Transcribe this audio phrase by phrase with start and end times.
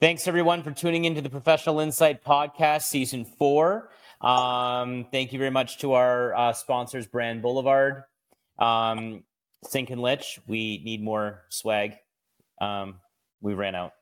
[0.00, 3.90] Thanks everyone for tuning into the Professional Insight Podcast, Season Four.
[4.20, 8.04] Um, thank you very much to our uh, sponsors, Brand Boulevard,
[8.60, 9.24] um,
[9.64, 10.38] Sink and Lich.
[10.46, 11.96] We need more swag.
[12.60, 13.00] Um,
[13.40, 13.94] we ran out.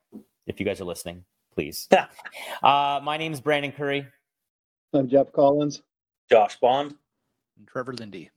[0.46, 1.24] If you guys are listening,
[1.54, 1.88] please.
[2.63, 4.06] uh, my name is Brandon Curry.
[4.92, 5.81] I'm Jeff Collins.
[6.31, 6.94] Josh Bond.
[7.56, 8.28] And Trevor Lindy.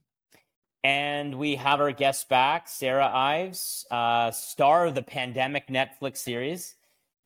[0.85, 6.75] And we have our guest back, Sarah Ives, uh, star of the pandemic Netflix series.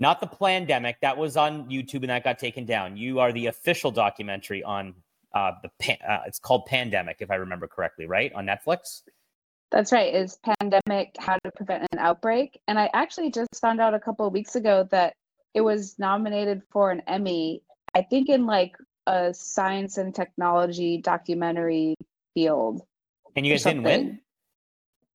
[0.03, 2.97] Not the pandemic that was on YouTube and that got taken down.
[2.97, 4.95] You are the official documentary on
[5.33, 9.03] uh, the pan- uh, it's called Pandemic, if I remember correctly, right on Netflix.
[9.71, 10.13] That's right.
[10.13, 12.59] Is pandemic how to prevent an outbreak?
[12.67, 15.13] And I actually just found out a couple of weeks ago that
[15.53, 17.63] it was nominated for an Emmy.
[17.95, 18.75] I think in like
[19.07, 21.95] a science and technology documentary
[22.33, 22.81] field.
[23.37, 24.19] And you guys didn't win?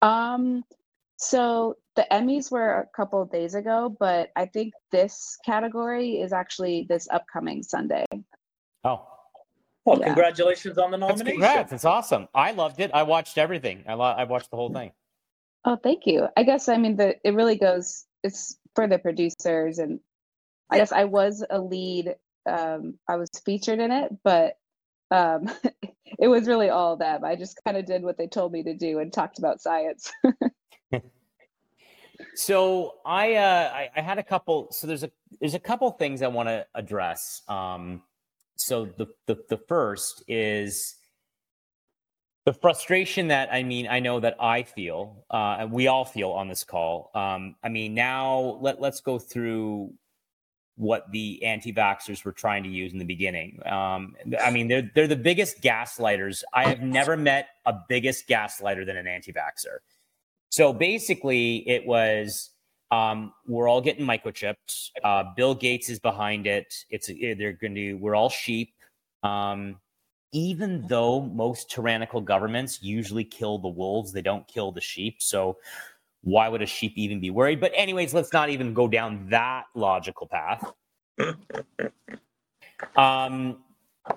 [0.02, 0.62] Um,
[1.24, 6.32] so the Emmys were a couple of days ago, but I think this category is
[6.32, 8.06] actually this upcoming Sunday.
[8.84, 9.06] Oh.
[9.84, 10.06] Well, yeah.
[10.06, 11.40] congratulations on the nomination.
[11.40, 11.72] That's congrats.
[11.72, 12.28] It's awesome.
[12.34, 12.90] I loved it.
[12.94, 13.84] I watched everything.
[13.86, 14.92] I, lo- I watched the whole thing.
[15.66, 16.26] Oh, thank you.
[16.36, 19.78] I guess, I mean, the it really goes, it's for the producers.
[19.78, 20.00] And
[20.70, 22.14] I guess I was a lead
[22.46, 24.54] um, I was featured in it, but
[25.10, 25.50] um,
[26.18, 27.24] it was really all them.
[27.24, 30.10] I just kind of did what they told me to do and talked about science.
[32.34, 34.68] so I, uh, I, I had a couple.
[34.70, 37.42] So there's a there's a couple things I want to address.
[37.48, 38.02] Um,
[38.56, 40.96] so the, the the first is
[42.44, 46.48] the frustration that I mean I know that I feel, uh, we all feel on
[46.48, 47.10] this call.
[47.14, 49.92] Um, I mean now let let's go through
[50.76, 53.60] what the anti-vaxxers were trying to use in the beginning.
[53.64, 56.42] Um, I mean, they're they're the biggest gaslighters.
[56.52, 59.78] I have never met a biggest gaslighter than an anti-vaxxer.
[60.54, 62.50] So basically, it was
[62.92, 64.90] um, we're all getting microchipped.
[65.02, 66.72] Uh, Bill Gates is behind it.
[66.90, 68.72] It's they're going to we're all sheep.
[69.24, 69.80] Um,
[70.30, 75.16] even though most tyrannical governments usually kill the wolves, they don't kill the sheep.
[75.18, 75.56] So
[76.22, 77.58] why would a sheep even be worried?
[77.60, 80.72] But, anyways, let's not even go down that logical path.
[82.96, 83.58] um,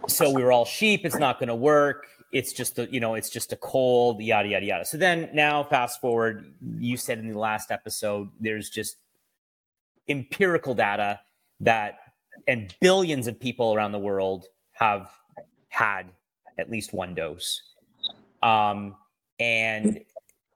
[0.07, 1.03] so we were all sheep.
[1.03, 2.05] It's not going to work.
[2.31, 4.85] It's just a, you know, it's just a cold, yada yada yada.
[4.85, 6.53] So then now, fast forward.
[6.77, 8.97] You said in the last episode, there's just
[10.09, 11.21] empirical data
[11.61, 11.99] that,
[12.47, 15.09] and billions of people around the world have
[15.69, 16.07] had
[16.57, 17.61] at least one dose.
[18.43, 18.95] Um,
[19.39, 19.99] and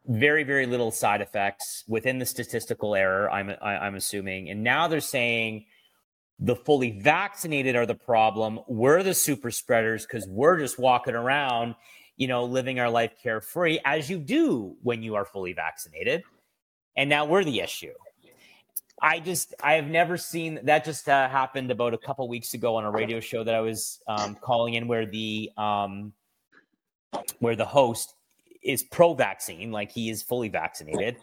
[0.08, 4.50] very very little side effects within the statistical error i'm I, am i am assuming
[4.50, 5.66] and now they're saying
[6.42, 11.76] the fully vaccinated are the problem we're the super spreaders because we're just walking around
[12.18, 16.24] you know living our life carefree as you do when you are fully vaccinated
[16.98, 17.94] and now we're the issue
[19.02, 22.76] i just i have never seen that just uh, happened about a couple weeks ago
[22.76, 26.12] on a radio show that i was um, calling in where the um,
[27.40, 28.16] where the host
[28.62, 31.18] is pro vaccine, like he is fully vaccinated.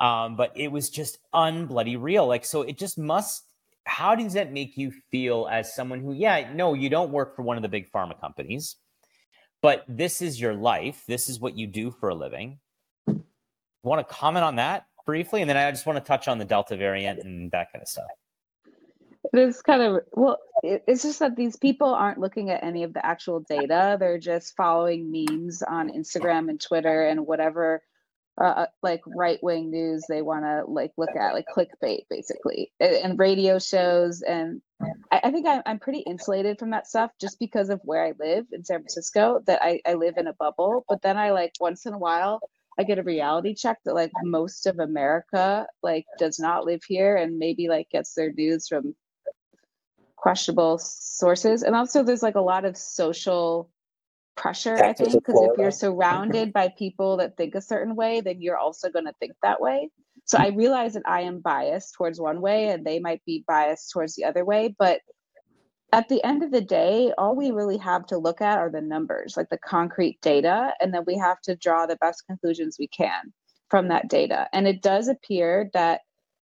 [0.00, 2.26] Um, but it was just unbloody real.
[2.26, 3.44] Like, so it just must.
[3.84, 7.42] How does that make you feel as someone who, yeah, no, you don't work for
[7.42, 8.76] one of the big pharma companies,
[9.60, 11.02] but this is your life.
[11.06, 12.58] This is what you do for a living.
[13.82, 16.44] Want to comment on that briefly, and then I just want to touch on the
[16.44, 18.06] Delta variant and that kind of stuff
[19.32, 22.92] it is kind of well it's just that these people aren't looking at any of
[22.92, 27.82] the actual data they're just following memes on instagram and twitter and whatever
[28.38, 32.72] uh, like right-wing news they want to like look at like clickbait basically.
[32.80, 34.62] And radio shows and
[35.10, 38.12] i, I think I'm, I'm pretty insulated from that stuff just because of where i
[38.18, 40.84] live in san francisco that I, I live in a bubble.
[40.88, 42.40] But then i like once in a while
[42.78, 47.16] I get a reality check that like most of America like does not live here
[47.16, 48.94] and maybe like gets their news from
[50.16, 51.62] questionable sources.
[51.62, 53.68] And also there's like a lot of social
[54.36, 58.40] pressure i think because if you're surrounded by people that think a certain way then
[58.40, 59.90] you're also going to think that way.
[60.24, 63.90] So i realize that i am biased towards one way and they might be biased
[63.90, 65.00] towards the other way but
[65.92, 68.80] at the end of the day all we really have to look at are the
[68.80, 72.88] numbers like the concrete data and then we have to draw the best conclusions we
[72.88, 73.32] can
[73.72, 74.48] from that data.
[74.52, 76.02] And it does appear that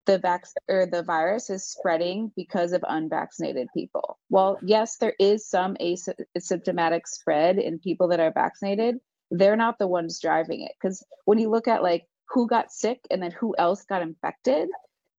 [0.06, 4.18] the vac or the virus is spreading because of unvaccinated people.
[4.28, 9.00] Well, yes, there is some asymptomatic spread in people that are vaccinated.
[9.30, 13.00] They're not the ones driving it because when you look at like who got sick
[13.10, 14.68] and then who else got infected,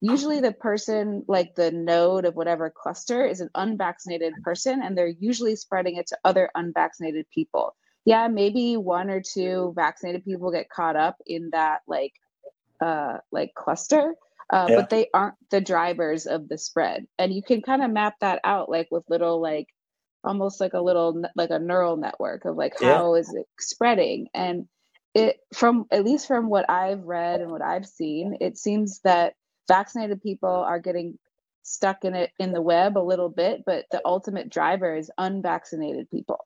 [0.02, 5.08] usually the person like the node of whatever cluster is an unvaccinated person and they're
[5.08, 7.76] usually spreading it to other unvaccinated people.
[8.06, 12.14] Yeah, maybe one or two vaccinated people get caught up in that like
[12.82, 14.14] uh like cluster,
[14.51, 14.75] uh, yeah.
[14.75, 17.07] but they aren't the drivers of the spread.
[17.18, 19.68] And you can kind of map that out, like with little like
[20.25, 23.19] almost like a little like a neural network of like how yeah.
[23.21, 24.68] is it spreading and
[25.13, 29.36] it from at least from what i've read and what i've seen it seems that
[29.68, 31.18] vaccinated people are getting
[31.62, 36.09] stuck in it in the web a little bit but the ultimate driver is unvaccinated
[36.09, 36.45] people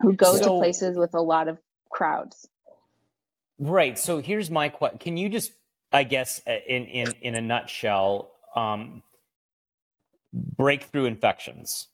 [0.00, 1.58] who go so, to places with a lot of
[1.90, 2.48] crowds
[3.58, 5.52] right so here's my question can you just
[5.92, 9.02] i guess uh, in in in a nutshell um
[10.32, 11.88] breakthrough infections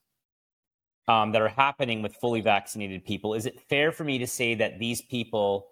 [1.09, 3.35] um, that are happening with fully vaccinated people.
[3.35, 5.67] Is it fair for me to say that these people?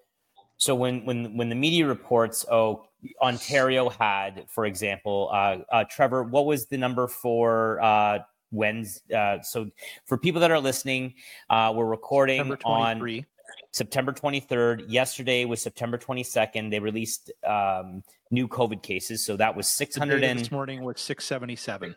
[0.58, 2.84] So when when when the media reports, oh,
[3.20, 8.18] Ontario had, for example, uh, uh, Trevor, what was the number for uh,
[8.50, 9.14] Wednesday?
[9.14, 9.68] Uh, so
[10.06, 11.14] for people that are listening,
[11.50, 13.24] uh, we're recording on
[13.72, 14.84] September 23rd.
[14.88, 16.70] Yesterday was September 22nd.
[16.70, 19.24] They released um, new COVID cases.
[19.24, 21.96] So that was 600 and this morning was 677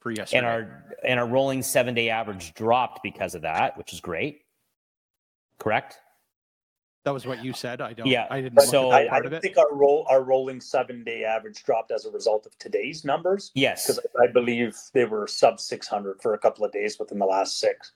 [0.00, 0.38] for yesterday.
[0.38, 4.42] And our and our rolling seven day average dropped because of that, which is great.
[5.58, 5.98] Correct.
[7.04, 7.80] That was what you said.
[7.80, 8.08] I don't.
[8.08, 8.26] Yeah.
[8.30, 8.60] I didn't.
[8.62, 12.46] So I, I think our roll our rolling seven day average dropped as a result
[12.46, 13.52] of today's numbers.
[13.54, 17.20] Yes, because I believe they were sub six hundred for a couple of days within
[17.20, 17.92] the last six.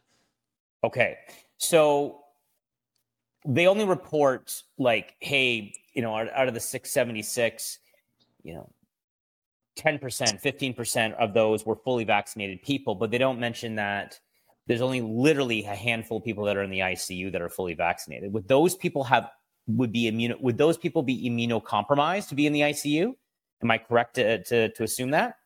[0.84, 1.18] Okay,
[1.58, 2.20] so
[3.46, 7.78] they only report like, hey, you know, out, out of the six seventy six,
[8.42, 8.70] you know,
[9.76, 14.18] 10%, 15% of those were fully vaccinated people, but they don't mention that
[14.66, 17.74] there's only literally a handful of people that are in the ICU that are fully
[17.74, 18.32] vaccinated.
[18.32, 19.30] Would those people have
[19.66, 23.12] would be immune would those people be immunocompromised to be in the ICU?
[23.62, 25.36] Am I correct to to, to assume that?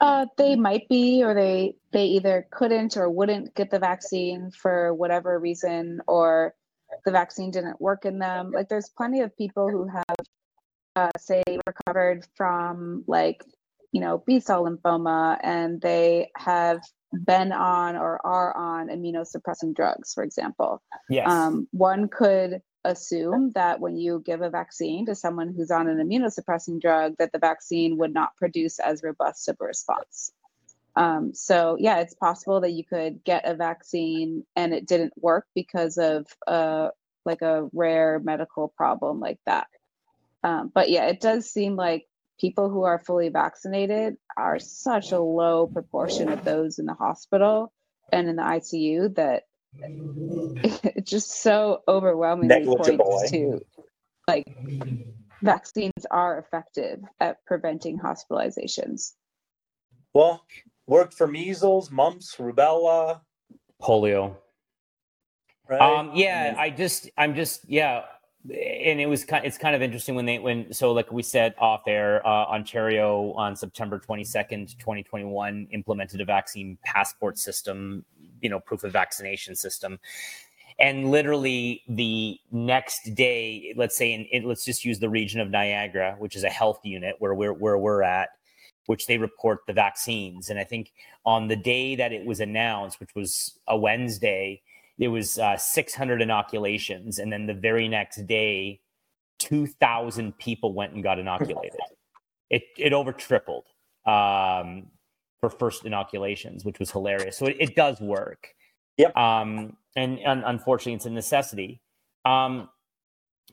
[0.00, 4.92] Uh, they might be, or they they either couldn't or wouldn't get the vaccine for
[4.94, 6.54] whatever reason, or
[7.04, 8.50] the vaccine didn't work in them.
[8.52, 10.16] Like there's plenty of people who have
[10.96, 13.44] uh, say recovered from like
[13.92, 16.80] you know B cell lymphoma and they have
[17.24, 20.82] been on or are on immunosuppressing drugs, for example.
[21.08, 21.30] Yes.
[21.30, 25.98] Um, one could assume that when you give a vaccine to someone who's on an
[25.98, 30.32] immunosuppressing drug, that the vaccine would not produce as robust of a response.
[30.94, 35.46] Um, so yeah, it's possible that you could get a vaccine and it didn't work
[35.54, 36.88] because of uh,
[37.26, 39.66] like a rare medical problem like that.
[40.42, 42.06] Um, but yeah, it does seem like
[42.40, 47.72] people who are fully vaccinated are such a low proportion of those in the hospital
[48.12, 49.44] and in the ICU that
[50.84, 53.60] it's just so overwhelmingly points to
[54.28, 54.56] like
[55.42, 59.12] vaccines are effective at preventing hospitalizations.
[60.12, 60.44] Well,
[60.86, 63.20] worked for measles, mumps, rubella,
[63.82, 64.36] polio.
[65.68, 65.80] Right?
[65.80, 68.02] Um, yeah, I just, I'm just, yeah,
[68.50, 71.54] and it was kind it's kind of interesting when they when so like we said
[71.58, 78.04] off air uh, ontario on september 22nd 2021 implemented a vaccine passport system
[78.40, 79.98] you know proof of vaccination system.
[80.78, 85.48] And literally the next day let's say in, in, let's just use the region of
[85.50, 88.28] niagara which is a health unit where we're where we're at
[88.84, 90.50] which they report the vaccines.
[90.50, 90.92] And i think
[91.24, 94.60] on the day that it was announced which was a wednesday
[94.98, 98.80] it was uh, 600 inoculations, and then the very next day,
[99.38, 101.80] 2,000 people went and got inoculated.
[102.48, 103.64] it it over tripled.
[104.06, 104.86] Um,
[105.40, 107.36] for first inoculations, which was hilarious.
[107.36, 108.54] So it, it does work.
[108.96, 109.16] Yep.
[109.16, 111.80] Um, and, and unfortunately, it's a necessity.
[112.24, 112.68] Um,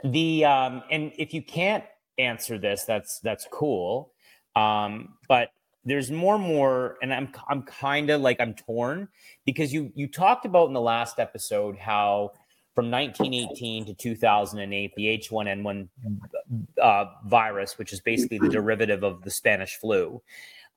[0.04, 1.84] the um, and if you can't
[2.18, 4.12] answer this, that's that's cool.
[4.56, 5.52] Um, but
[5.86, 9.08] there's more and more and i'm i'm kind of like i'm torn
[9.46, 12.32] because you you talked about in the last episode how
[12.76, 15.88] from 1918 to 2008 the h1n1
[16.82, 20.22] uh, virus which is basically the derivative of the spanish flu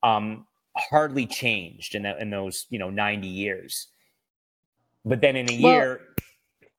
[0.03, 0.45] um,
[0.89, 3.87] hardly changed in, in those you know 90 years.
[5.05, 6.01] But then in a well, year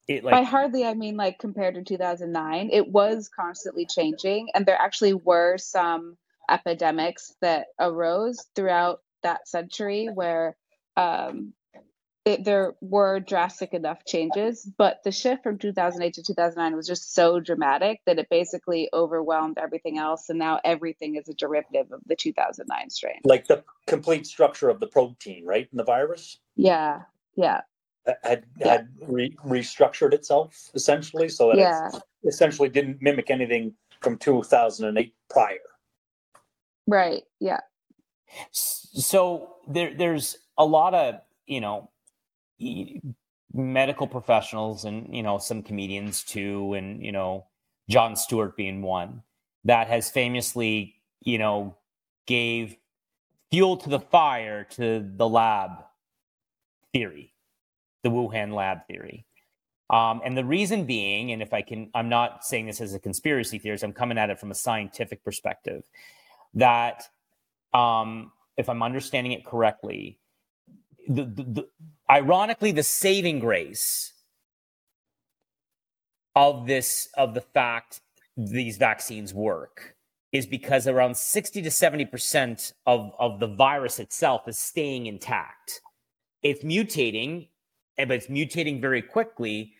[0.08, 4.64] it like by hardly i mean like compared to 2009 it was constantly changing and
[4.64, 6.16] there actually were some
[6.50, 10.56] epidemics that arose throughout that century where
[10.96, 11.52] um,
[12.28, 17.14] it, there were drastic enough changes, but the shift from 2008 to 2009 was just
[17.14, 20.28] so dramatic that it basically overwhelmed everything else.
[20.28, 23.20] And now everything is a derivative of the 2009 strain.
[23.24, 25.68] Like the complete structure of the protein, right?
[25.72, 26.38] In the virus?
[26.54, 27.02] Yeah.
[27.34, 27.62] Yeah.
[28.22, 28.68] Had, yeah.
[28.68, 31.88] had re- restructured itself essentially so that yeah.
[31.94, 35.56] it essentially didn't mimic anything from 2008 prior.
[36.86, 37.22] Right.
[37.40, 37.60] Yeah.
[38.52, 41.90] So there, there's a lot of, you know,
[43.52, 47.46] medical professionals and, you know, some comedians too, and, you know,
[47.88, 49.22] Jon Stewart being one
[49.64, 51.76] that has famously, you know,
[52.26, 52.76] gave
[53.50, 55.70] fuel to the fire to the lab
[56.92, 57.32] theory,
[58.02, 59.24] the Wuhan lab theory.
[59.90, 62.98] Um, and the reason being, and if I can, I'm not saying this as a
[62.98, 65.82] conspiracy theorist, I'm coming at it from a scientific perspective,
[66.54, 67.08] that
[67.72, 70.18] um, if I'm understanding it correctly,
[71.08, 71.68] the, the, the,
[72.10, 74.12] ironically, the saving grace
[76.36, 78.00] of this, of the fact
[78.36, 79.96] these vaccines work
[80.30, 85.80] is because around 60 to 70% of, of the virus itself is staying intact.
[86.42, 87.48] It's mutating,
[87.96, 89.72] eh, but it's mutating very quickly.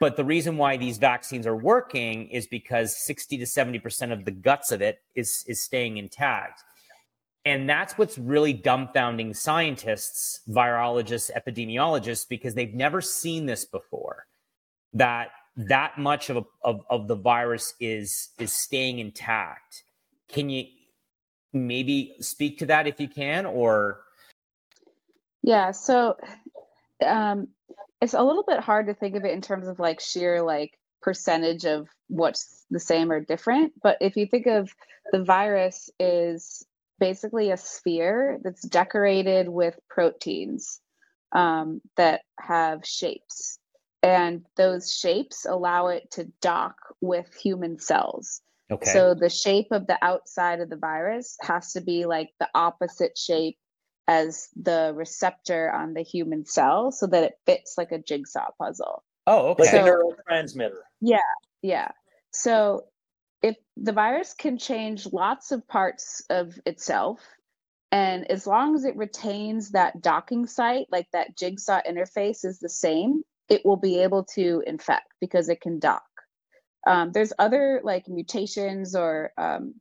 [0.00, 4.32] But the reason why these vaccines are working is because 60 to 70% of the
[4.32, 6.62] guts of it is, is staying intact.
[7.44, 14.26] And that's what's really dumbfounding scientists, virologists, epidemiologists, because they've never seen this before.
[14.94, 19.84] That that much of, a, of, of the virus is is staying intact.
[20.28, 20.64] Can you
[21.52, 24.00] maybe speak to that if you can, or?
[25.42, 25.72] Yeah.
[25.72, 26.16] So
[27.04, 27.48] um,
[28.00, 30.78] it's a little bit hard to think of it in terms of like sheer like
[31.02, 33.72] percentage of what's the same or different.
[33.82, 34.74] But if you think of
[35.12, 36.64] the virus is
[37.04, 40.80] basically a sphere that's decorated with proteins
[41.32, 43.58] um, that have shapes.
[44.02, 48.40] And those shapes allow it to dock with human cells.
[48.70, 48.90] Okay.
[48.90, 53.18] So the shape of the outside of the virus has to be like the opposite
[53.18, 53.58] shape
[54.08, 59.02] as the receptor on the human cell so that it fits like a jigsaw puzzle.
[59.26, 59.64] Oh, okay.
[59.64, 60.80] Like so, a neurotransmitter.
[61.02, 61.18] Yeah,
[61.60, 61.90] yeah.
[62.30, 62.86] So
[63.44, 67.20] if the virus can change lots of parts of itself.
[67.92, 72.70] And as long as it retains that docking site like that jigsaw interface is the
[72.70, 76.08] same it will be able to infect because it can dock.
[76.86, 79.74] Um, there's other like mutations or um,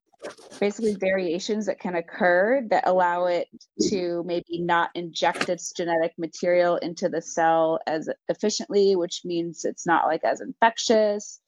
[0.60, 3.48] basically variations that can occur that allow it
[3.90, 9.86] to maybe not inject its genetic material into the cell as efficiently which means it's
[9.86, 11.40] not like as infectious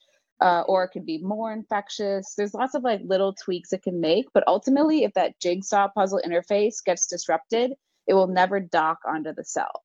[0.41, 2.33] uh, or it can be more infectious.
[2.35, 6.21] There's lots of like little tweaks it can make, but ultimately, if that jigsaw puzzle
[6.25, 7.73] interface gets disrupted,
[8.07, 9.83] it will never dock onto the cell.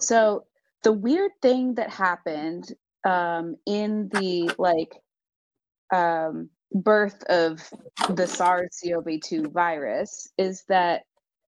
[0.00, 0.44] So
[0.82, 2.72] the weird thing that happened
[3.04, 4.94] um, in the like
[5.92, 7.68] um, birth of
[8.14, 11.02] the SARS-CoV-2 virus is that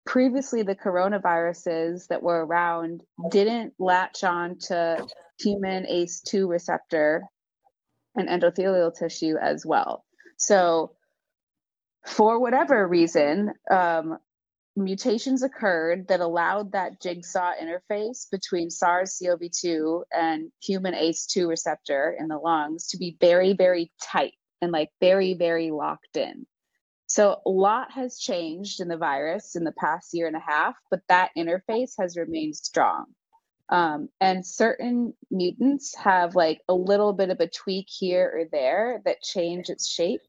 [0.06, 5.06] previously the coronaviruses that were around didn't latch on to
[5.40, 7.24] human ACE2 receptor
[8.20, 10.04] and endothelial tissue as well.
[10.38, 10.92] So,
[12.06, 14.18] for whatever reason, um,
[14.76, 22.16] mutations occurred that allowed that jigsaw interface between SARS CoV 2 and human ACE2 receptor
[22.18, 26.46] in the lungs to be very, very tight and like very, very locked in.
[27.08, 30.76] So, a lot has changed in the virus in the past year and a half,
[30.92, 33.06] but that interface has remained strong.
[33.70, 39.02] Um, and certain mutants have like a little bit of a tweak here or there
[39.06, 40.22] that change its shape.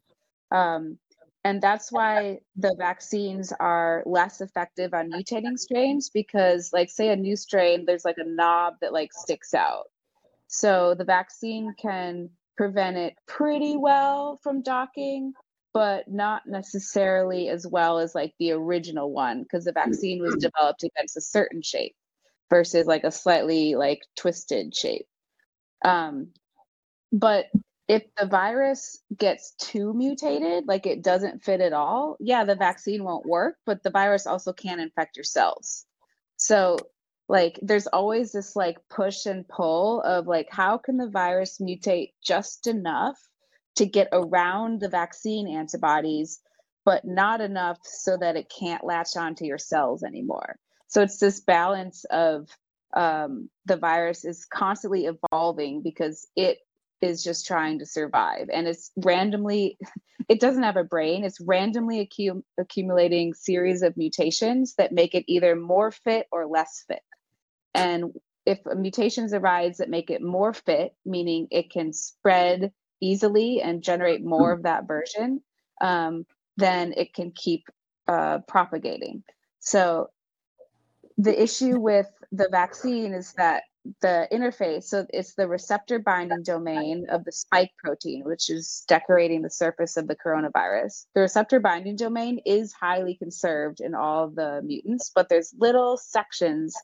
[0.51, 0.99] Um,
[1.43, 7.17] and that's why the vaccines are less effective on mutating strains because, like, say a
[7.17, 9.85] new strain, there's like a knob that like sticks out.
[10.49, 12.29] So the vaccine can
[12.59, 15.33] prevent it pretty well from docking,
[15.73, 20.83] but not necessarily as well as like the original one because the vaccine was developed
[20.83, 21.95] against a certain shape
[22.51, 25.07] versus like a slightly like twisted shape.
[25.85, 26.29] Um,
[27.13, 27.47] but
[27.89, 33.03] if the virus gets too mutated, like it doesn't fit at all, yeah, the vaccine
[33.03, 35.87] won't work, but the virus also can infect your cells.
[36.37, 36.77] So,
[37.29, 42.13] like, there's always this like push and pull of like, how can the virus mutate
[42.25, 43.19] just enough
[43.77, 46.41] to get around the vaccine antibodies,
[46.85, 50.57] but not enough so that it can't latch onto your cells anymore?
[50.91, 52.49] So it's this balance of
[52.95, 56.59] um, the virus is constantly evolving because it
[57.01, 59.79] is just trying to survive and it's randomly
[60.29, 65.25] it doesn't have a brain it's randomly accu- accumulating series of mutations that make it
[65.27, 67.01] either more fit or less fit.
[67.73, 68.13] And
[68.45, 74.23] if mutations arise that make it more fit meaning it can spread easily and generate
[74.23, 75.41] more of that version
[75.81, 77.65] um, then it can keep
[78.09, 79.23] uh, propagating.
[79.61, 80.11] So
[81.23, 83.65] the issue with the vaccine is that
[84.01, 89.43] the interface, so it's the receptor binding domain of the spike protein, which is decorating
[89.43, 91.07] the surface of the coronavirus.
[91.15, 96.75] The receptor binding domain is highly conserved in all the mutants, but there's little sections,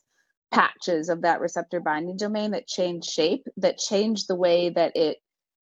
[0.51, 5.17] patches of that receptor binding domain that change shape, that change the way that it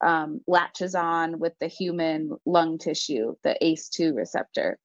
[0.05, 4.77] um, latches on with the human lung tissue, the ACE2 receptor.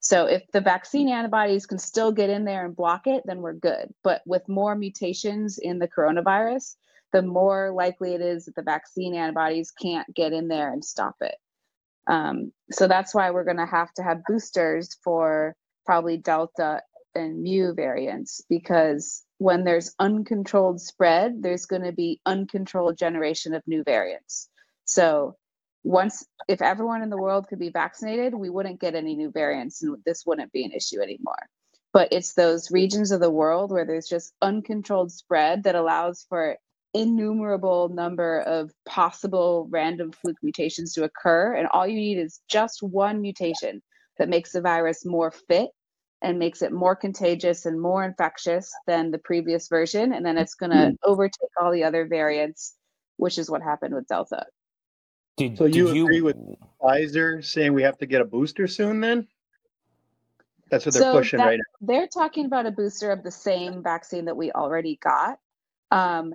[0.00, 3.52] So if the vaccine antibodies can still get in there and block it, then we're
[3.52, 3.92] good.
[4.02, 6.76] But with more mutations in the coronavirus,
[7.12, 11.16] the more likely it is that the vaccine antibodies can't get in there and stop
[11.20, 11.36] it.
[12.06, 15.54] Um, so that's why we're going to have to have boosters for
[15.84, 16.82] probably Delta
[17.14, 23.62] and Mu variants because when there's uncontrolled spread, there's going to be uncontrolled generation of
[23.66, 24.48] new variants.
[24.84, 25.36] So
[25.84, 29.82] once if everyone in the world could be vaccinated, we wouldn't get any new variants
[29.82, 31.46] and this wouldn't be an issue anymore.
[31.92, 36.56] But it's those regions of the world where there's just uncontrolled spread that allows for
[36.94, 42.82] innumerable number of possible random fluke mutations to occur and all you need is just
[42.82, 43.82] one mutation
[44.18, 45.68] that makes the virus more fit
[46.22, 50.54] and makes it more contagious and more infectious than the previous version and then it's
[50.54, 51.10] going to mm-hmm.
[51.10, 52.74] overtake all the other variants
[53.18, 54.46] which is what happened with delta
[55.38, 56.36] did, so you, you agree with
[56.82, 59.26] Pfizer saying we have to get a booster soon then?
[60.70, 61.86] That's what they're so pushing that, right now.
[61.86, 65.38] They're talking about a booster of the same vaccine that we already got.
[65.90, 66.34] Um,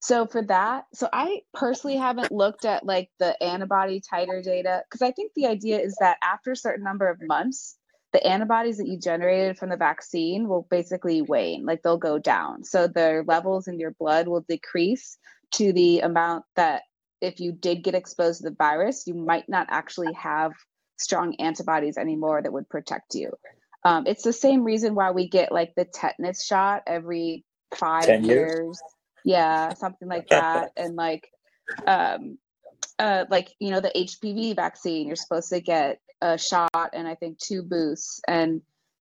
[0.00, 5.02] so for that, so I personally haven't looked at like the antibody titer data because
[5.02, 7.76] I think the idea is that after a certain number of months,
[8.12, 12.62] the antibodies that you generated from the vaccine will basically wane, like they'll go down.
[12.62, 15.18] So the levels in your blood will decrease
[15.52, 16.82] to the amount that
[17.22, 20.52] if you did get exposed to the virus, you might not actually have
[20.98, 23.32] strong antibodies anymore that would protect you.
[23.84, 28.26] Um, it's the same reason why we get like the tetanus shot every five years.
[28.26, 28.82] years.
[29.24, 30.70] Yeah, something like that.
[30.76, 31.28] and like,
[31.86, 32.38] um,
[32.98, 37.14] uh, like you know, the HPV vaccine, you're supposed to get a shot and I
[37.14, 38.62] think two boosts, and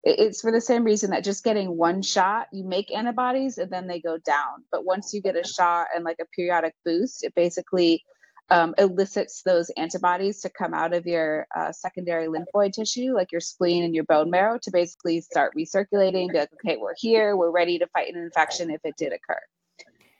[0.08, 3.86] it's for the same reason that just getting one shot, you make antibodies and then
[3.86, 4.64] they go down.
[4.70, 8.04] But once you get a shot and like a periodic boost, it basically
[8.50, 13.42] um, elicits those antibodies to come out of your uh, secondary lymphoid tissue, like your
[13.42, 16.32] spleen and your bone marrow, to basically start recirculating.
[16.32, 19.40] Be like, okay, we're here, we're ready to fight an infection if it did occur.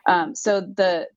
[0.06, 1.08] Um, so the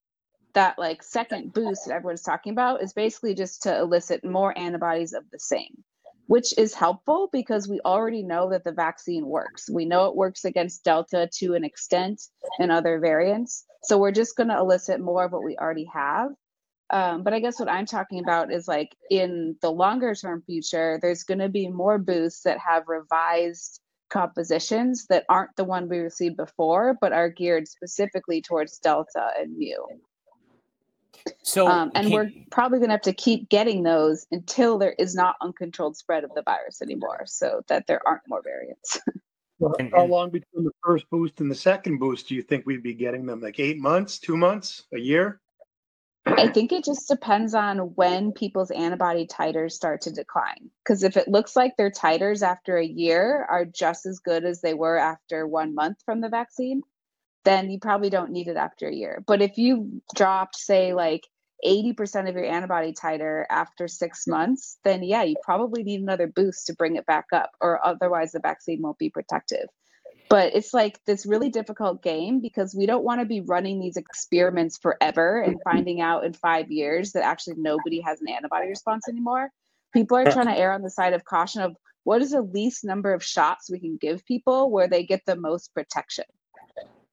[0.53, 5.13] that like second boost that everyone's talking about is basically just to elicit more antibodies
[5.13, 5.83] of the same
[6.27, 9.69] which is helpful because we already know that the vaccine works.
[9.69, 12.21] We know it works against Delta to an extent
[12.59, 13.65] and other variants.
[13.83, 16.29] So we're just going to elicit more of what we already have.
[16.91, 20.99] Um, but I guess what I'm talking about is like in the longer term future,
[21.01, 23.79] there's going to be more boosts that have revised
[24.09, 29.57] compositions that aren't the one we received before, but are geared specifically towards Delta and
[29.57, 29.97] Mu.
[31.43, 35.15] So, um, and we're probably going to have to keep getting those until there is
[35.15, 38.99] not uncontrolled spread of the virus anymore, so that there aren't more variants.
[39.59, 42.83] well, how long between the first boost and the second boost do you think we'd
[42.83, 43.41] be getting them?
[43.41, 45.41] Like eight months, two months, a year?
[46.25, 50.69] I think it just depends on when people's antibody titers start to decline.
[50.83, 54.61] Because if it looks like their titers after a year are just as good as
[54.61, 56.83] they were after one month from the vaccine,
[57.43, 59.23] then you probably don't need it after a year.
[59.25, 61.27] But if you dropped, say, like
[61.65, 66.67] 80% of your antibody titer after six months, then yeah, you probably need another boost
[66.67, 69.67] to bring it back up, or otherwise the vaccine won't be protective.
[70.29, 73.97] But it's like this really difficult game because we don't want to be running these
[73.97, 79.09] experiments forever and finding out in five years that actually nobody has an antibody response
[79.09, 79.49] anymore.
[79.93, 81.75] People are trying to err on the side of caution of
[82.05, 85.35] what is the least number of shots we can give people where they get the
[85.35, 86.23] most protection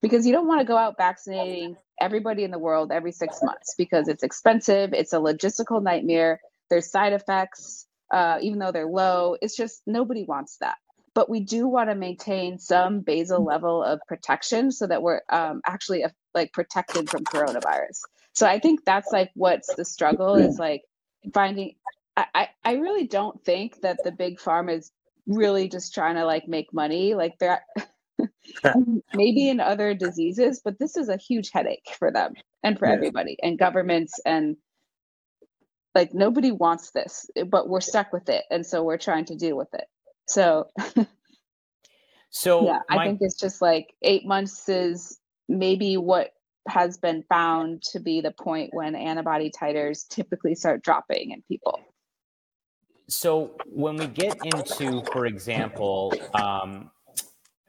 [0.03, 3.75] because you don't want to go out vaccinating everybody in the world every six months
[3.77, 9.37] because it's expensive, it's a logistical nightmare, there's side effects, uh, even though they're low.
[9.41, 10.77] It's just nobody wants that.
[11.15, 15.61] But we do want to maintain some basal level of protection so that we're um,
[15.67, 18.01] actually uh, like protected from coronavirus.
[18.35, 20.83] So I think that's like what's the struggle is like
[21.35, 21.75] finding.
[22.17, 24.93] I, I really don't think that the big pharma is
[25.27, 27.15] really just trying to like make money.
[27.15, 27.63] Like they're
[29.15, 32.95] maybe in other diseases, but this is a huge headache for them and for yeah.
[32.95, 34.57] everybody and governments and
[35.95, 38.45] like nobody wants this, but we're stuck with it.
[38.51, 39.87] And so we're trying to deal with it.
[40.27, 40.69] So,
[42.31, 42.97] so yeah, my...
[42.97, 46.31] I think it's just like eight months is maybe what
[46.69, 51.81] has been found to be the point when antibody titers typically start dropping in people.
[53.09, 56.91] So when we get into, for example, um,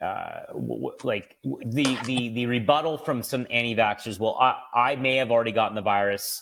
[0.01, 4.19] uh, w- like the the the rebuttal from some anti-vaxxers.
[4.19, 6.41] Well, I, I may have already gotten the virus,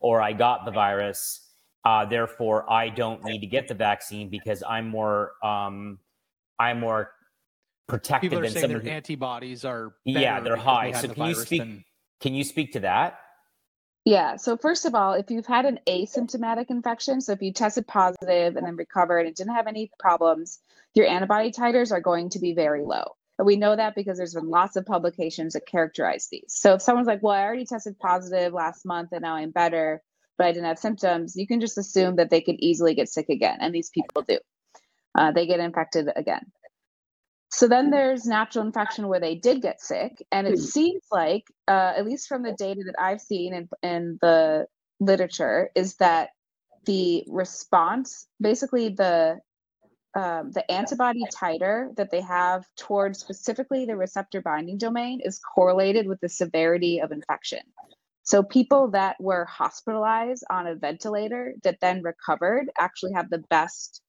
[0.00, 1.40] or I got the virus.
[1.84, 5.98] Uh, therefore, I don't need to get the vaccine because I'm more um,
[6.58, 7.12] I'm more
[7.86, 10.92] protected People are than saying some their antibodies are yeah they're high.
[10.92, 11.60] So can you speak?
[11.60, 11.84] Than...
[12.20, 13.20] Can you speak to that?
[14.06, 14.36] Yeah.
[14.36, 18.54] So first of all, if you've had an asymptomatic infection, so if you tested positive
[18.54, 20.60] and then recovered and didn't have any problems,
[20.94, 23.16] your antibody titers are going to be very low.
[23.36, 26.54] And we know that because there's been lots of publications that characterize these.
[26.56, 30.00] So if someone's like, well, I already tested positive last month and now I'm better,
[30.38, 33.28] but I didn't have symptoms, you can just assume that they could easily get sick
[33.28, 33.58] again.
[33.60, 34.38] And these people do.
[35.18, 36.46] Uh, they get infected again.
[37.56, 40.22] So then there's natural infection where they did get sick.
[40.30, 40.60] And it hmm.
[40.60, 44.66] seems like, uh, at least from the data that I've seen in, in the
[45.00, 46.30] literature, is that
[46.84, 49.40] the response, basically the
[50.14, 56.06] um, the antibody titer that they have towards specifically the receptor binding domain is correlated
[56.06, 57.60] with the severity of infection.
[58.22, 64.02] So people that were hospitalized on a ventilator that then recovered actually have the best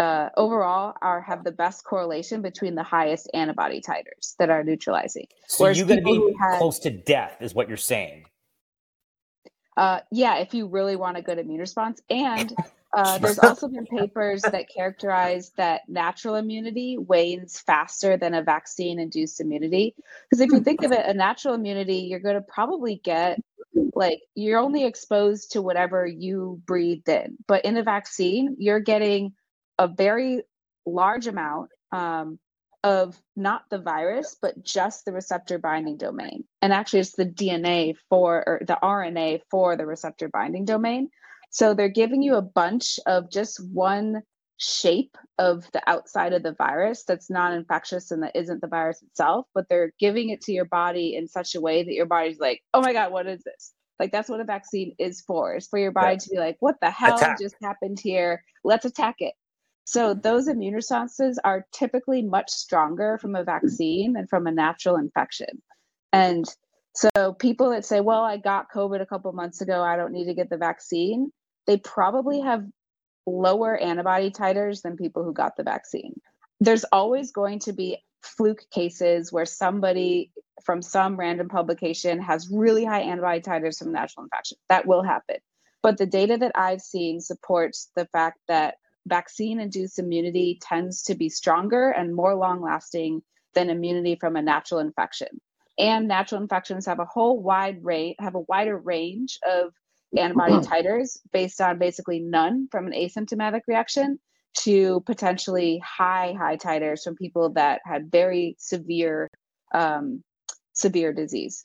[0.00, 5.26] uh, overall are have the best correlation between the highest antibody titers that are neutralizing.
[5.46, 8.24] So Whereas you're going to be had, close to death, is what you're saying.
[9.76, 12.50] Uh, yeah, if you really want a good immune response, and
[12.96, 19.38] uh, there's also been papers that characterize that natural immunity wanes faster than a vaccine-induced
[19.38, 19.94] immunity.
[20.30, 23.38] Because if you think of it, a natural immunity, you're going to probably get
[23.94, 29.34] like you're only exposed to whatever you breathed in, but in a vaccine, you're getting
[29.80, 30.42] a very
[30.84, 32.38] large amount um,
[32.84, 36.44] of not the virus, but just the receptor binding domain.
[36.60, 41.08] And actually, it's the DNA for, or the RNA for the receptor binding domain.
[41.50, 44.22] So they're giving you a bunch of just one
[44.58, 49.02] shape of the outside of the virus that's non infectious and that isn't the virus
[49.02, 52.38] itself, but they're giving it to your body in such a way that your body's
[52.38, 53.72] like, oh my God, what is this?
[53.98, 55.56] Like that's what a vaccine is for.
[55.56, 57.38] Is for your body to be like, what the hell attack.
[57.40, 58.42] just happened here?
[58.62, 59.34] Let's attack it.
[59.84, 64.96] So those immune responses are typically much stronger from a vaccine than from a natural
[64.96, 65.62] infection.
[66.12, 66.44] And
[66.94, 70.26] so people that say, well, I got COVID a couple months ago, I don't need
[70.26, 71.32] to get the vaccine,
[71.66, 72.64] they probably have
[73.26, 76.20] lower antibody titers than people who got the vaccine.
[76.60, 80.30] There's always going to be fluke cases where somebody
[80.64, 84.58] from some random publication has really high antibody titers from natural infection.
[84.68, 85.36] That will happen.
[85.82, 88.74] But the data that I've seen supports the fact that
[89.06, 93.22] vaccine induced immunity tends to be stronger and more long lasting
[93.54, 95.28] than immunity from a natural infection.
[95.78, 99.72] And natural infections have a whole wide range, have a wider range of
[100.16, 104.18] antibody titers based on basically none from an asymptomatic reaction
[104.58, 109.28] to potentially high, high titers from people that had very severe,
[109.72, 110.22] um,
[110.72, 111.64] severe disease.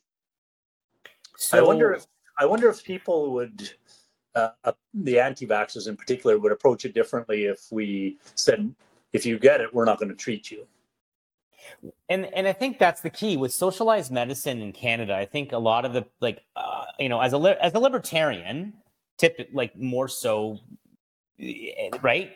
[1.37, 2.05] So, I wonder if
[2.37, 3.71] I wonder if people would
[4.35, 8.73] uh, the anti-vaxxers in particular would approach it differently if we said,
[9.13, 10.67] if you get it, we're not going to treat you.
[12.09, 15.15] And and I think that's the key with socialized medicine in Canada.
[15.15, 18.73] I think a lot of the like uh, you know as a as a libertarian,
[19.17, 20.59] tip like more so,
[21.39, 22.31] eh, right?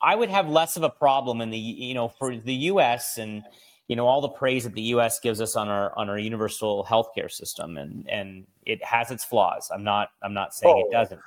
[0.00, 3.18] I would have less of a problem in the you know for the U.S.
[3.18, 3.42] and
[3.88, 5.20] you know all the praise that the U.S.
[5.20, 9.70] gives us on our on our universal healthcare system, and and it has its flaws.
[9.72, 11.20] I'm not I'm not saying oh, it doesn't.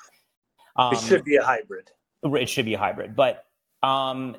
[0.75, 1.91] Um, it should be a hybrid.
[2.23, 3.45] It should be a hybrid, but
[3.83, 4.37] um,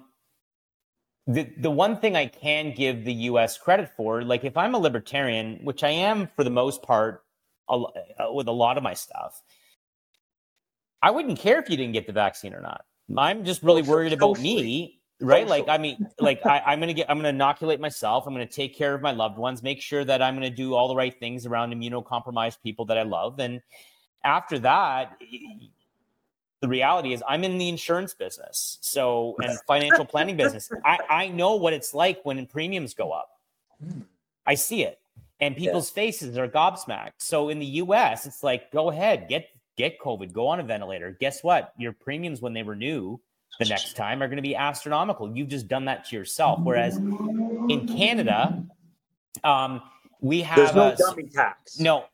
[1.27, 3.57] the the one thing I can give the U.S.
[3.57, 7.23] credit for, like if I'm a libertarian, which I am for the most part,
[7.69, 7.85] uh,
[8.33, 9.41] with a lot of my stuff,
[11.03, 12.85] I wouldn't care if you didn't get the vaccine or not.
[13.17, 15.47] I'm just really worried about me right?
[15.47, 18.27] Like i mean like I, am gonna get i'm gonna inoculate myself.
[18.27, 20.89] I'm gonna take care of my loved ones make sure that i'm gonna do all
[20.89, 23.39] the right things around immunocompromised people that i love.
[23.41, 23.61] And
[24.25, 25.17] after that
[26.61, 28.79] the reality is i'm in the insurance business.
[28.81, 30.71] So and financial planning business.
[30.85, 33.31] I i know what it's like when premiums go up.
[34.47, 34.99] I see it.
[35.41, 36.03] And people's yeah.
[36.03, 37.13] faces are gobsmacked.
[37.19, 41.17] So in the us it's like go ahead get get covid go on a ventilator.
[41.19, 41.73] Guess what?
[41.77, 43.19] Your premiums when they renew
[43.59, 45.37] the next time are going to be astronomical.
[45.37, 46.61] You've just done that to yourself.
[46.63, 48.65] Whereas in Canada,
[49.43, 49.83] um,
[50.21, 51.81] we have there's no a, dummy tax.
[51.81, 52.05] No,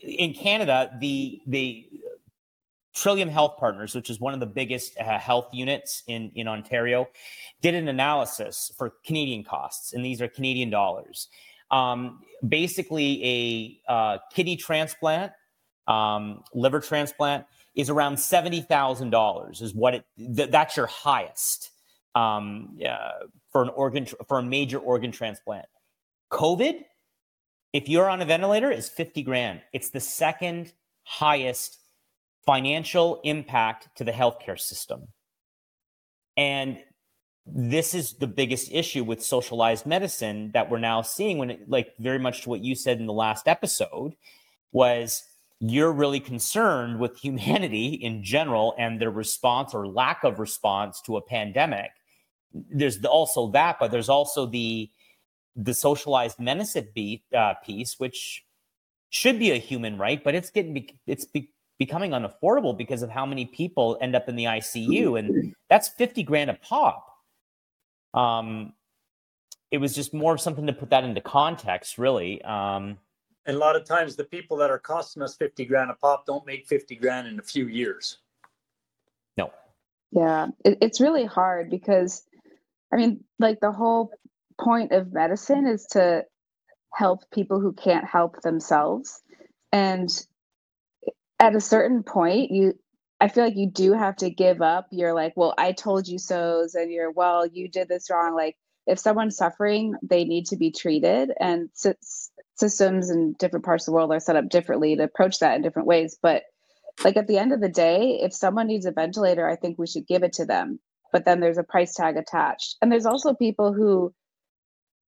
[0.00, 1.86] in Canada, the the
[2.94, 7.08] Trillium Health Partners, which is one of the biggest uh, health units in in Ontario,
[7.60, 11.28] did an analysis for Canadian costs, and these are Canadian dollars.
[11.70, 15.32] Um, basically, a uh, kidney transplant,
[15.88, 21.70] um, liver transplant is around $70,000 is what it, th- that's your highest
[22.14, 25.66] um, uh, for an organ, for a major organ transplant.
[26.30, 26.82] COVID,
[27.72, 29.60] if you're on a ventilator, is 50 grand.
[29.72, 30.72] It's the second
[31.04, 31.78] highest
[32.44, 35.08] financial impact to the healthcare system.
[36.36, 36.78] And
[37.46, 41.92] this is the biggest issue with socialized medicine that we're now seeing when it, like
[41.98, 44.14] very much to what you said in the last episode
[44.70, 45.24] was
[45.64, 51.16] you're really concerned with humanity in general and their response or lack of response to
[51.16, 51.90] a pandemic.
[52.52, 54.90] There's also that, but there's also the
[55.54, 58.42] the socialized medicine be, uh, piece, which
[59.10, 63.24] should be a human right, but it's getting it's be, becoming unaffordable because of how
[63.24, 67.06] many people end up in the ICU, and that's fifty grand a pop.
[68.14, 68.72] Um,
[69.70, 72.42] it was just more of something to put that into context, really.
[72.42, 72.98] Um,
[73.46, 76.26] and a lot of times, the people that are costing us fifty grand a pop
[76.26, 78.18] don't make fifty grand in a few years.
[79.36, 79.50] No.
[80.10, 82.22] Yeah, it, it's really hard because,
[82.92, 84.12] I mean, like the whole
[84.60, 86.24] point of medicine is to
[86.94, 89.22] help people who can't help themselves,
[89.72, 90.08] and
[91.40, 92.78] at a certain point, you
[93.20, 94.88] I feel like you do have to give up.
[94.90, 98.34] You're like, well, I told you so's, and you're, well, you did this wrong.
[98.34, 101.70] Like, if someone's suffering, they need to be treated, and
[102.56, 105.62] systems in different parts of the world are set up differently to approach that in
[105.62, 106.18] different ways.
[106.22, 106.44] But
[107.04, 109.86] like at the end of the day, if someone needs a ventilator, I think we
[109.86, 110.78] should give it to them.
[111.12, 114.14] But then there's a price tag attached, and there's also people who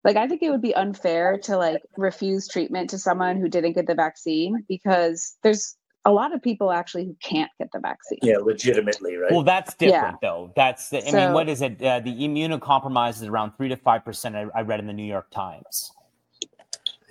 [0.04, 3.74] like i think it would be unfair to like refuse treatment to someone who didn't
[3.74, 8.20] get the vaccine because there's a lot of people actually who can't get the vaccine.
[8.24, 9.32] Yeah, legitimately, right?
[9.32, 10.30] Well, that's different yeah.
[10.30, 10.52] though.
[10.56, 11.82] That's the, I so, mean, what is it?
[11.82, 14.36] Uh, the immunocompromised is around three to five percent.
[14.36, 15.92] I read in the New York Times.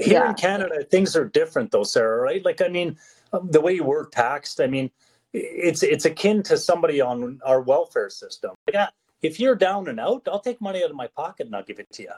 [0.00, 0.30] Here yeah.
[0.30, 2.20] in Canada, things are different though, Sarah.
[2.20, 2.44] Right?
[2.44, 2.96] Like, I mean,
[3.32, 4.60] um, the way we're taxed.
[4.60, 4.90] I mean,
[5.32, 8.52] it's it's akin to somebody on our welfare system.
[8.72, 8.88] Yeah,
[9.22, 11.78] if you're down and out, I'll take money out of my pocket and I'll give
[11.78, 12.12] it to you.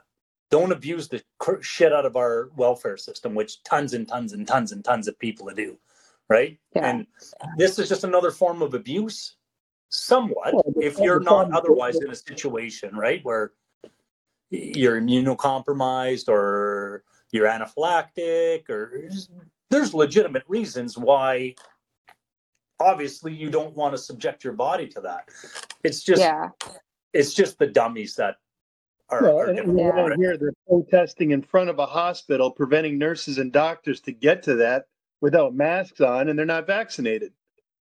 [0.51, 1.23] Don't abuse the
[1.61, 5.19] shit out of our welfare system, which tons and tons and tons and tons of
[5.19, 5.79] people do
[6.33, 6.59] right?
[6.75, 6.89] Yeah.
[6.89, 7.07] And
[7.59, 9.37] this is just another form of abuse,
[9.91, 13.53] somewhat, well, if you're not otherwise in a situation, right, where
[14.51, 19.09] you're immunocompromised or you're anaphylactic, or
[19.71, 21.55] there's legitimate reasons why.
[22.81, 25.29] Obviously, you don't want to subject your body to that.
[25.85, 26.49] It's just, yeah.
[27.13, 28.39] it's just the dummies that
[29.09, 30.17] are, well, are yeah.
[30.17, 34.57] here they're protesting in front of a hospital, preventing nurses and doctors to get to
[34.57, 34.87] that
[35.21, 37.33] without masks on and they're not vaccinated.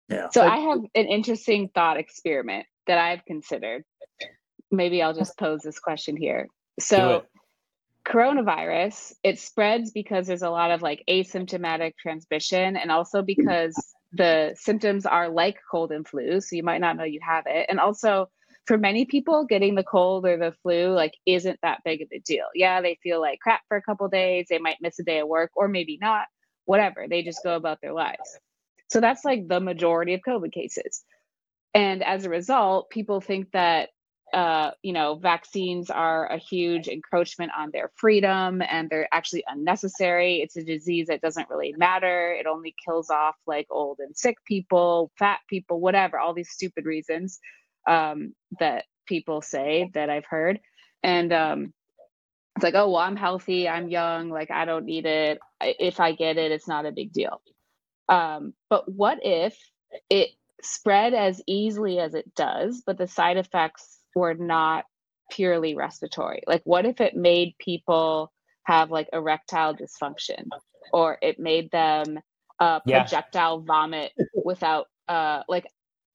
[0.08, 0.30] Yeah.
[0.32, 3.84] So like, I have an interesting thought experiment that I've considered.
[4.72, 6.48] Maybe I'll just pose this question here.
[6.80, 7.26] So
[8.08, 13.76] coronavirus, it spreads because there's a lot of like asymptomatic transmission and also because
[14.14, 17.66] the symptoms are like cold and flu, so you might not know you have it.
[17.70, 18.30] And also
[18.66, 22.20] for many people getting the cold or the flu like isn't that big of a
[22.20, 22.46] deal.
[22.56, 25.28] Yeah, they feel like crap for a couple days, they might miss a day of
[25.28, 26.26] work or maybe not
[26.66, 27.08] whatever.
[27.10, 28.40] They just go about their lives.
[28.90, 31.04] So that's like the majority of COVID cases.
[31.74, 33.90] And as a result, people think that
[34.34, 40.42] uh, you know, vaccines are a huge encroachment on their freedom and they're actually unnecessary.
[40.42, 42.34] It's a disease that doesn't really matter.
[42.34, 46.86] It only kills off like old and sick people, fat people, whatever, all these stupid
[46.86, 47.40] reasons
[47.88, 50.60] um, that people say that I've heard.
[51.04, 51.74] And um,
[52.58, 55.40] it's like, oh, well, I'm healthy, I'm young, like I don't need it.
[55.62, 57.42] If I get it, it's not a big deal.
[58.10, 59.58] Um, but what if
[60.10, 64.86] it spread as easily as it does, but the side effects were not
[65.32, 66.42] purely respiratory?
[66.48, 68.32] Like, what if it made people
[68.64, 70.50] have like erectile dysfunction
[70.92, 72.20] or it made them
[72.60, 73.66] uh, projectile yeah.
[73.66, 74.12] vomit
[74.44, 75.66] without uh, like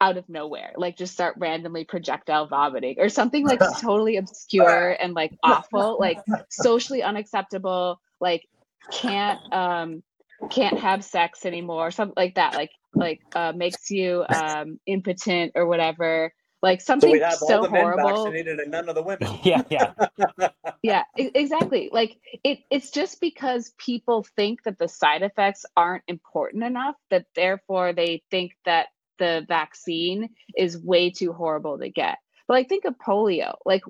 [0.01, 5.15] out of nowhere, like just start randomly projectile vomiting or something like totally obscure and
[5.15, 6.19] like awful, like
[6.51, 8.47] socially unacceptable, like
[8.91, 10.03] can't um
[10.51, 15.67] can't have sex anymore, something like that, like like uh makes you um impotent or
[15.67, 16.33] whatever.
[16.63, 18.25] Like something so, so horrible.
[18.25, 19.29] vaccinated and none of the women.
[19.43, 19.93] yeah, yeah.
[20.83, 21.91] yeah, exactly.
[21.93, 27.27] Like it it's just because people think that the side effects aren't important enough that
[27.35, 32.19] therefore they think that the vaccine is way too horrible to get.
[32.47, 33.57] But like think of polio.
[33.65, 33.83] Like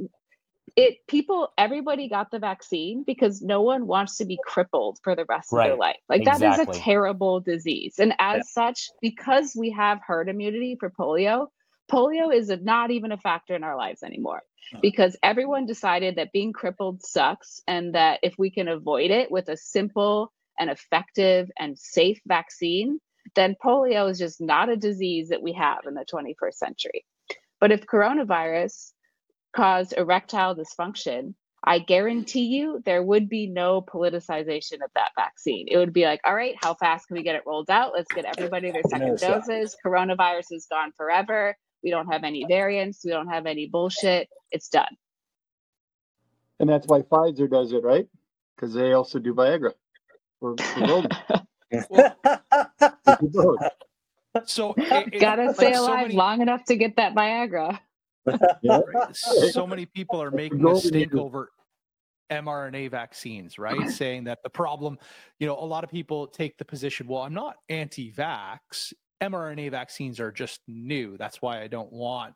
[0.75, 5.27] it people everybody got the vaccine because no one wants to be crippled for the
[5.27, 5.65] rest right.
[5.65, 6.01] of their life.
[6.09, 6.49] Like exactly.
[6.49, 7.97] that is a terrible disease.
[7.99, 8.43] And as yeah.
[8.69, 11.49] such, because we have herd immunity for polio,
[11.91, 14.43] polio is not even a factor in our lives anymore
[14.81, 19.49] because everyone decided that being crippled sucks and that if we can avoid it with
[19.49, 22.99] a simple and effective and safe vaccine
[23.35, 27.05] then polio is just not a disease that we have in the 21st century.
[27.61, 28.93] But if coronavirus
[29.55, 35.69] caused erectile dysfunction, I guarantee you there would be no politicization of that vaccine.
[35.71, 37.93] It would be like, all right, how fast can we get it rolled out?
[37.95, 39.77] Let's get everybody their second doses.
[39.85, 41.57] Coronavirus is gone forever.
[41.83, 43.05] We don't have any variants.
[43.05, 44.29] We don't have any bullshit.
[44.51, 44.97] It's done.
[46.61, 48.07] And that's why Pfizer does it, right?
[48.55, 49.73] Because they also do Viagra.
[54.47, 56.15] so it, gotta it, stay like alive so many...
[56.15, 57.79] long enough to get that Viagra.
[59.13, 61.51] so many people are making a stink over
[62.31, 63.91] mRNA vaccines, right?
[63.91, 64.99] Saying that the problem,
[65.39, 68.95] you know, a lot of people take the position, well, I'm not anti-vax.
[69.23, 71.17] mRNA vaccines are just new.
[71.17, 72.35] That's why I don't want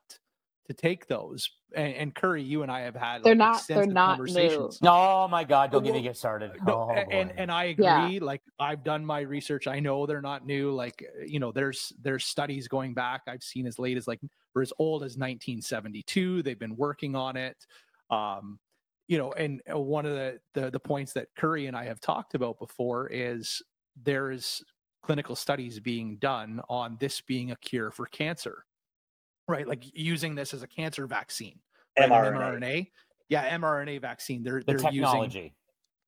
[0.66, 1.50] to take those.
[1.74, 4.70] And, and Curry, you and I have had they're like, not they're not new.
[4.84, 5.70] Oh my God!
[5.70, 6.52] Don't well, get me get started.
[6.66, 7.84] No, oh, and and I agree.
[7.84, 8.18] Yeah.
[8.20, 9.66] Like I've done my research.
[9.66, 10.72] I know they're not new.
[10.72, 13.22] Like you know, there's there's studies going back.
[13.26, 14.20] I've seen as late as like
[14.54, 16.42] or as old as 1972.
[16.42, 17.56] They've been working on it.
[18.10, 18.58] Um,
[19.08, 22.00] you know, and uh, one of the, the the points that Curry and I have
[22.00, 23.62] talked about before is
[24.02, 24.62] there is
[25.06, 28.64] clinical studies being done on this being a cure for cancer
[29.48, 29.66] right?
[29.66, 31.58] Like using this as a cancer vaccine,
[31.98, 32.10] right?
[32.10, 32.60] mRNA.
[32.60, 32.90] mRNA.
[33.28, 34.42] Yeah, mRNA vaccine.
[34.42, 35.38] They're the they're technology.
[35.38, 35.52] Using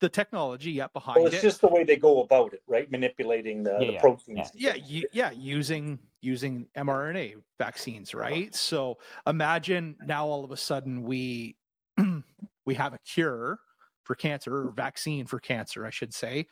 [0.00, 1.42] the technology, yeah, behind well, it's it.
[1.42, 2.88] just the way they go about it, right?
[2.88, 4.50] Manipulating the, yeah, the proteins.
[4.54, 8.54] Yeah, yeah, yeah, using using mRNA vaccines, right?
[8.54, 11.56] So imagine now all of a sudden we
[12.66, 13.58] we have a cure
[14.04, 16.46] for cancer or vaccine for cancer, I should say.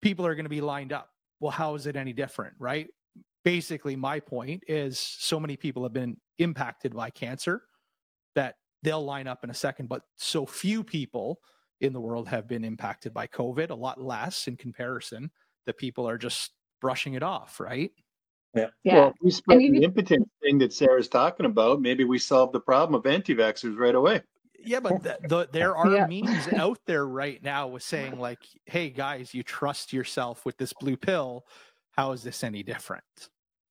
[0.00, 1.08] People are going to be lined up.
[1.40, 2.88] Well, how is it any different, right?
[3.44, 7.62] Basically, my point is so many people have been impacted by cancer
[8.34, 9.88] that they'll line up in a second.
[9.88, 11.40] But so few people
[11.80, 15.30] in the world have been impacted by COVID, a lot less in comparison,
[15.66, 17.90] that people are just brushing it off, right?
[18.54, 18.66] Yeah.
[18.84, 18.94] yeah.
[18.94, 22.60] Well, if we spread the impotence thing that Sarah's talking about, maybe we solve the
[22.60, 24.22] problem of anti vaxxers right away.
[24.64, 26.06] Yeah, but the, the, there are yeah.
[26.06, 30.72] memes out there right now with saying, like, hey, guys, you trust yourself with this
[30.72, 31.44] blue pill.
[31.92, 33.04] How is this any different?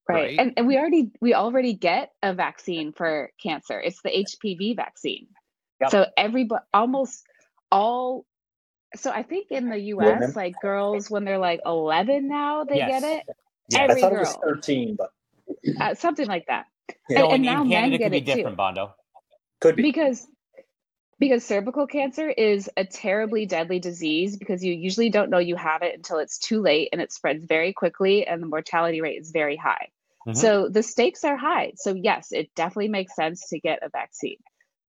[0.08, 0.16] Right.
[0.16, 0.40] right.
[0.40, 3.80] And, and we already we already get a vaccine for cancer.
[3.80, 5.28] It's the HPV vaccine.
[5.82, 5.92] Yep.
[5.92, 7.24] So everybody almost
[7.72, 8.26] all
[8.96, 13.02] so I think in the US, like girls when they're like 11 now, they yes.
[13.02, 13.24] get it.
[13.70, 14.20] Yeah, Every I thought girl.
[14.20, 15.10] it was 13, but
[15.80, 16.66] uh, something like that.
[17.10, 17.24] Yeah.
[17.24, 18.56] And, and now men get it different, too.
[18.56, 18.94] Bondo.
[19.62, 20.28] Could be because
[21.24, 25.82] because cervical cancer is a terribly deadly disease because you usually don't know you have
[25.82, 29.32] it until it's too late and it spreads very quickly and the mortality rate is
[29.32, 29.88] very high.
[30.28, 30.38] Mm-hmm.
[30.38, 31.74] So the stakes are high.
[31.78, 34.36] So yes, it definitely makes sense to get a vaccine.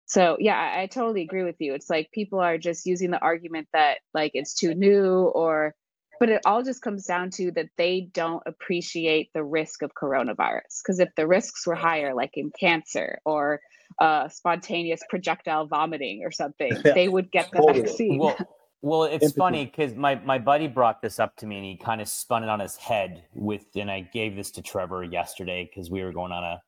[0.06, 1.74] So yeah, I, I totally agree with you.
[1.74, 5.74] It's like people are just using the argument that like it's too new or
[6.18, 10.80] but it all just comes down to that they don't appreciate the risk of coronavirus
[10.82, 13.60] because if the risks were higher like in cancer or
[13.98, 16.92] uh, spontaneous projectile vomiting or something, yeah.
[16.92, 17.82] they would get the totally.
[17.82, 18.18] vaccine.
[18.18, 18.36] Well,
[18.82, 22.00] well, it's funny because my, my buddy brought this up to me and he kind
[22.00, 25.88] of spun it on his head with, and I gave this to Trevor yesterday because
[25.88, 26.60] we were going on a,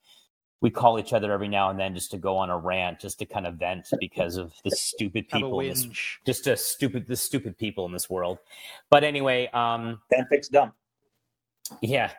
[0.61, 3.19] we call each other every now and then just to go on a rant, just
[3.19, 5.89] to kind of vent because of the stupid people, in this,
[6.25, 8.39] just a stupid, the stupid people in this world.
[8.91, 10.73] But anyway, um, fanfic's dumb.
[11.83, 12.13] Yeah.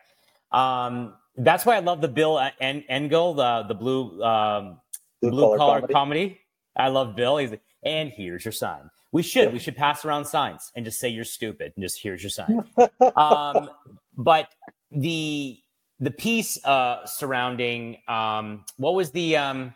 [0.51, 4.81] Um, that's why I love the Bill en- Engvall, the, the blue, um,
[5.21, 5.93] blue, blue collar, comedy.
[5.93, 6.39] comedy.
[6.75, 7.37] I love Bill.
[7.37, 8.89] He's like, and here's your sign.
[9.11, 9.53] We should.
[9.53, 12.65] We should pass around signs and just say you're stupid and just here's your sign.
[13.15, 13.69] um,
[14.17, 14.49] but
[14.91, 15.57] the
[15.99, 19.73] the piece uh, surrounding um, what was the um,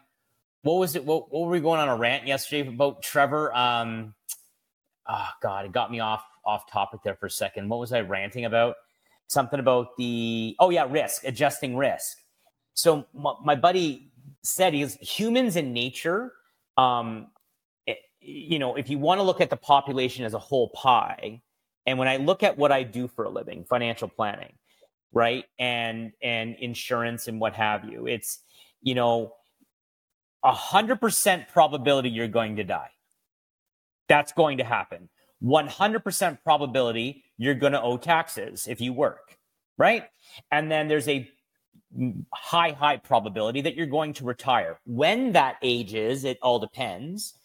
[0.63, 1.05] what was it?
[1.05, 3.55] What, what, were we going on a rant yesterday about Trevor?
[3.55, 4.13] Um,
[5.07, 7.69] oh God, it got me off off topic there for a second.
[7.69, 8.75] What was I ranting about?
[9.27, 12.17] Something about the oh yeah, risk adjusting risk.
[12.73, 14.08] So my, my buddy
[14.43, 16.33] said he's humans in nature
[16.77, 17.27] um,
[18.21, 21.41] you know, if you want to look at the population as a whole pie,
[21.85, 24.53] and when I look at what I do for a living, financial planning,
[25.13, 28.39] right, and and insurance and what have you, it's
[28.81, 29.33] you know,
[30.43, 32.91] a hundred percent probability you're going to die.
[34.07, 35.09] That's going to happen.
[35.41, 39.37] 100% probability you're going to owe taxes if you work,
[39.77, 40.03] right?
[40.51, 41.29] And then there's a
[42.33, 44.79] high, high probability that you're going to retire.
[44.85, 47.35] When that age is, it all depends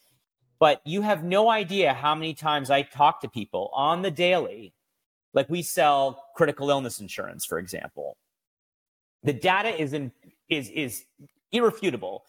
[0.59, 4.73] but you have no idea how many times I talk to people on the daily.
[5.33, 8.17] Like we sell critical illness insurance, for example.
[9.23, 10.11] The data is in,
[10.49, 11.05] is is
[11.51, 12.25] irrefutable.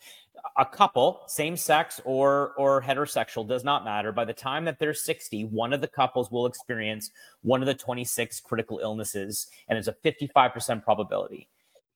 [0.56, 4.10] A couple, same sex or or heterosexual, does not matter.
[4.10, 7.10] By the time that they're 60, one of the couples will experience
[7.42, 11.48] one of the 26 critical illnesses, and it's a 55% probability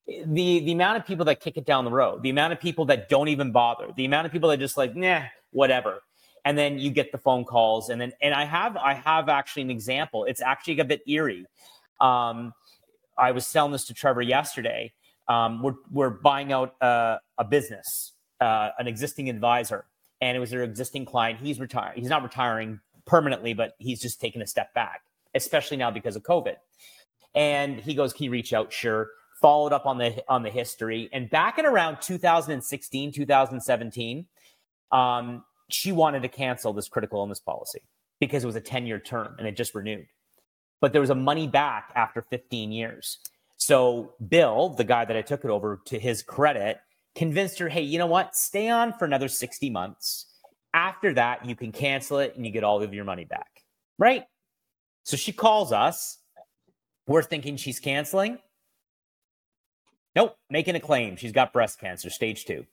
[0.07, 2.85] the the amount of people that kick it down the road, the amount of people
[2.85, 6.01] that don't even bother, the amount of people that just like, nah, whatever.
[6.43, 9.61] And then you get the phone calls and then and i have i have actually
[9.63, 10.25] an example.
[10.25, 11.45] It's actually a bit eerie.
[11.99, 12.53] Um,
[13.17, 14.93] i was selling this to trevor yesterday.
[15.27, 19.85] Um, we're, we're buying out uh, a business uh, an existing advisor
[20.19, 21.39] and it was their existing client.
[21.39, 25.01] He's retired he's not retiring permanently but he's just taking a step back
[25.35, 26.55] especially now because of covid.
[27.33, 28.73] And he goes, Can you reach out?
[28.73, 29.09] Sure.
[29.41, 31.09] Followed up on the on the history.
[31.11, 34.25] And back in around 2016, 2017,
[34.91, 37.81] um, she wanted to cancel this critical illness policy
[38.19, 40.05] because it was a 10-year term and it just renewed.
[40.79, 43.17] But there was a money back after 15 years.
[43.57, 46.79] So Bill, the guy that I took it over to his credit,
[47.15, 48.35] convinced her, hey, you know what?
[48.35, 50.25] Stay on for another 60 months.
[50.73, 53.63] After that, you can cancel it and you get all of your money back.
[53.99, 54.23] Right?
[55.03, 56.17] So she calls us.
[57.07, 58.39] We're thinking she's canceling.
[60.15, 61.15] Nope, making a claim.
[61.15, 62.65] She's got breast cancer, stage two.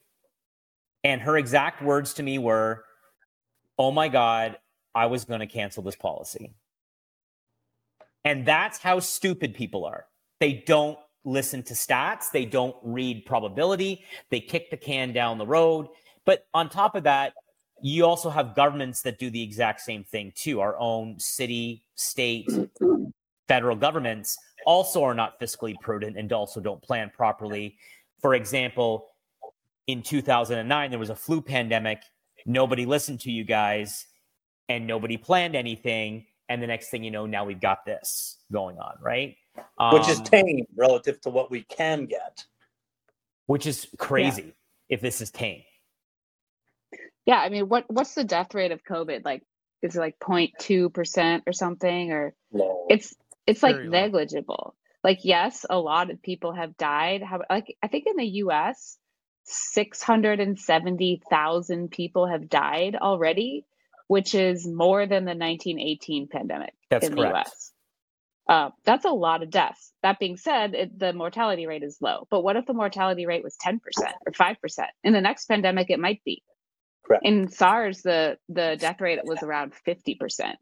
[1.04, 2.84] And her exact words to me were,
[3.78, 4.58] Oh my God,
[4.94, 6.54] I was going to cancel this policy.
[8.24, 10.06] And that's how stupid people are.
[10.40, 15.46] They don't listen to stats, they don't read probability, they kick the can down the
[15.46, 15.86] road.
[16.24, 17.34] But on top of that,
[17.80, 20.60] you also have governments that do the exact same thing too.
[20.60, 22.48] Our own city, state,
[23.48, 24.36] federal governments
[24.66, 27.76] also are not fiscally prudent and also don't plan properly.
[28.20, 29.06] For example,
[29.86, 32.02] in 2009, there was a flu pandemic.
[32.46, 34.06] Nobody listened to you guys
[34.68, 36.26] and nobody planned anything.
[36.48, 39.36] And the next thing you know, now we've got this going on, right?
[39.78, 42.44] Um, which is um, tame relative to what we can get.
[43.46, 44.50] Which is crazy yeah.
[44.90, 45.62] if this is tame.
[47.26, 49.24] Yeah, I mean, what what's the death rate of COVID?
[49.24, 49.42] Like,
[49.82, 52.12] is it like 0.2 percent or something?
[52.12, 52.86] Or low.
[52.88, 53.14] it's
[53.48, 54.74] it's like Very negligible.
[55.04, 55.06] Low.
[55.10, 57.22] Like, yes, a lot of people have died.
[57.22, 58.98] How like I think in the U.S.
[59.48, 63.64] 670,000 people have died already,
[64.06, 67.32] which is more than the 1918 pandemic That's in correct.
[67.32, 67.72] the US.
[68.46, 69.92] Uh, that's a lot of deaths.
[70.02, 72.26] That being said, it, the mortality rate is low.
[72.30, 73.78] But what if the mortality rate was 10%
[74.26, 74.56] or 5%?
[75.04, 76.42] In the next pandemic, it might be.
[77.06, 77.24] Correct.
[77.24, 80.54] In SARS, the, the death rate was around 50%.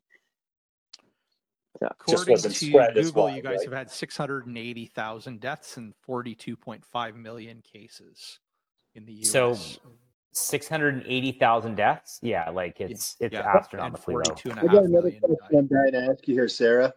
[1.81, 1.89] So.
[2.01, 3.64] According to Google, wide, you guys right?
[3.64, 8.39] have had 680,000 deaths and 42.5 million cases
[8.95, 9.31] in the US.
[9.31, 9.57] So
[10.33, 12.18] 680,000 deaths?
[12.22, 13.57] Yeah, like it's it's yeah.
[13.57, 14.22] astronomically low.
[14.53, 16.93] I got another question I'm dying to ask you here, Sarah.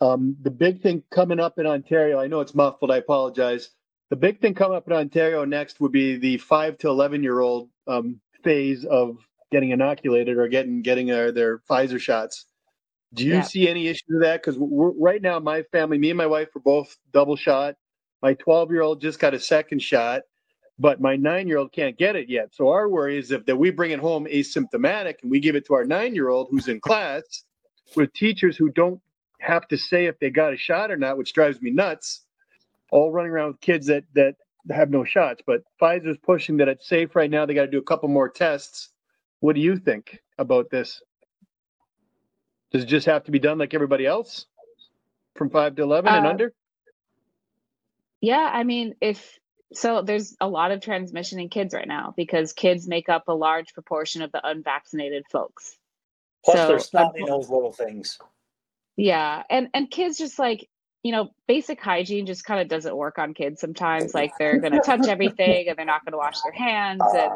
[0.00, 3.70] Um, the big thing coming up in Ontario, I know it's muffled, I apologize.
[4.08, 7.40] The big thing coming up in Ontario next would be the five to 11 year
[7.40, 9.18] old um, phase of
[9.52, 12.46] getting inoculated or getting getting uh, their Pfizer shots.
[13.12, 13.42] Do you yeah.
[13.42, 14.42] see any issue with that?
[14.42, 17.74] Because right now, my family, me and my wife, are both double shot.
[18.22, 20.22] My 12 year old just got a second shot,
[20.78, 22.54] but my nine year old can't get it yet.
[22.54, 25.66] So our worry is if that we bring it home asymptomatic and we give it
[25.66, 27.22] to our nine year old who's in class
[27.96, 29.00] with teachers who don't
[29.40, 32.24] have to say if they got a shot or not, which drives me nuts.
[32.92, 34.34] All running around with kids that that
[34.70, 35.42] have no shots.
[35.46, 37.46] But Pfizer's pushing that it's safe right now.
[37.46, 38.90] They got to do a couple more tests.
[39.40, 41.00] What do you think about this?
[42.70, 44.46] Does it just have to be done like everybody else
[45.34, 46.52] from five to 11 uh, and under?
[48.20, 48.50] Yeah.
[48.52, 49.38] I mean, if
[49.72, 53.32] so, there's a lot of transmission in kids right now because kids make up a
[53.32, 55.76] large proportion of the unvaccinated folks.
[56.44, 58.18] Plus, so, they're snotty those little things.
[58.96, 59.42] Yeah.
[59.48, 60.68] And, and kids just like,
[61.02, 64.12] you know, basic hygiene just kind of doesn't work on kids sometimes.
[64.12, 67.02] Like they're going to touch everything and they're not going to wash their hands.
[67.14, 67.30] And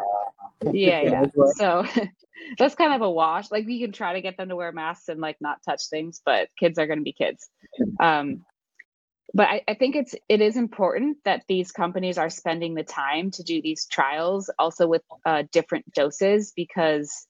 [0.72, 1.24] yeah, yeah.
[1.56, 1.84] So
[2.58, 3.50] that's kind of a wash.
[3.50, 6.20] Like we can try to get them to wear masks and like not touch things,
[6.24, 7.48] but kids are going to be kids.
[8.00, 8.44] Um,
[9.32, 13.32] but I, I, think it's it is important that these companies are spending the time
[13.32, 17.26] to do these trials also with uh, different doses because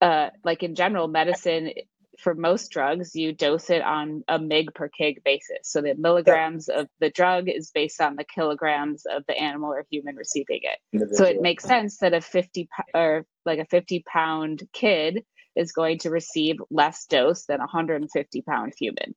[0.00, 1.72] uh, like in general medicine
[2.18, 5.60] for most drugs, you dose it on a mg per kg basis.
[5.62, 9.86] So the milligrams of the drug is based on the kilograms of the animal or
[9.90, 11.16] human receiving it.
[11.16, 15.98] So it makes sense that a 50 or like a 50 pound kid is going
[16.00, 19.14] to receive less dose than a 150 pound human.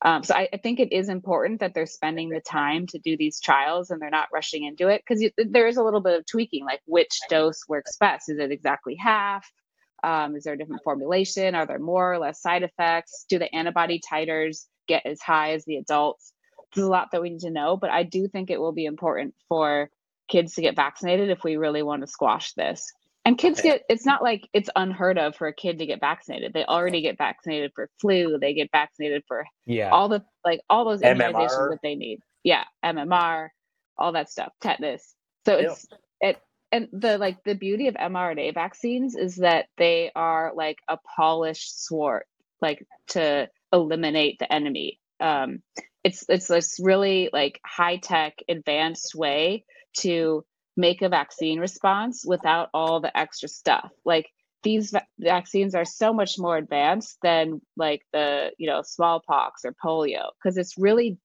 [0.00, 3.16] Um, so I, I, think it is important that they're spending the time to do
[3.16, 6.24] these trials and they're not rushing into it because there is a little bit of
[6.24, 8.30] tweaking, like which dose works best.
[8.30, 9.50] Is it exactly half?
[10.02, 11.54] Um, is there a different formulation?
[11.54, 13.26] Are there more or less side effects?
[13.28, 16.32] Do the antibody titers get as high as the adults?
[16.74, 18.84] There's a lot that we need to know, but I do think it will be
[18.84, 19.90] important for
[20.28, 22.92] kids to get vaccinated if we really want to squash this.
[23.24, 26.52] And kids get, it's not like it's unheard of for a kid to get vaccinated.
[26.54, 29.90] They already get vaccinated for flu, they get vaccinated for yeah.
[29.90, 32.20] all the, like all those immunizations that they need.
[32.42, 33.48] Yeah, MMR,
[33.98, 35.14] all that stuff, tetanus.
[35.44, 35.86] So it's,
[36.20, 36.40] it,
[36.72, 41.84] and the like the beauty of mRNA vaccines is that they are like a polished
[41.84, 42.24] sword,
[42.60, 45.00] like to eliminate the enemy.
[45.20, 45.62] Um,
[46.04, 49.64] it's it's this really like high tech, advanced way
[49.98, 50.44] to
[50.76, 53.90] make a vaccine response without all the extra stuff.
[54.04, 54.26] Like
[54.62, 59.74] these va- vaccines are so much more advanced than like the you know smallpox or
[59.84, 61.18] polio because it's really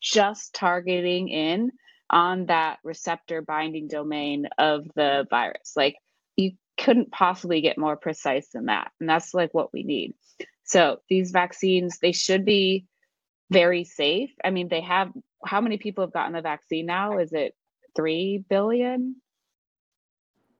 [0.00, 1.70] just targeting in
[2.10, 5.96] on that receptor binding domain of the virus like
[6.36, 10.14] you couldn't possibly get more precise than that and that's like what we need
[10.64, 12.86] so these vaccines they should be
[13.50, 15.10] very safe i mean they have
[15.44, 17.54] how many people have gotten the vaccine now is it
[17.96, 19.16] 3 billion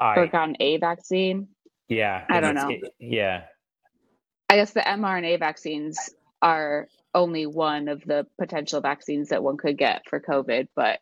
[0.01, 1.49] or I gotten a vaccine
[1.89, 2.25] yeah.
[2.29, 2.69] I don't know.
[2.69, 3.45] it- yeah.
[4.49, 9.77] I guess the mRNA vaccines are only one of the potential vaccines that one could
[9.77, 11.01] get for COVID, but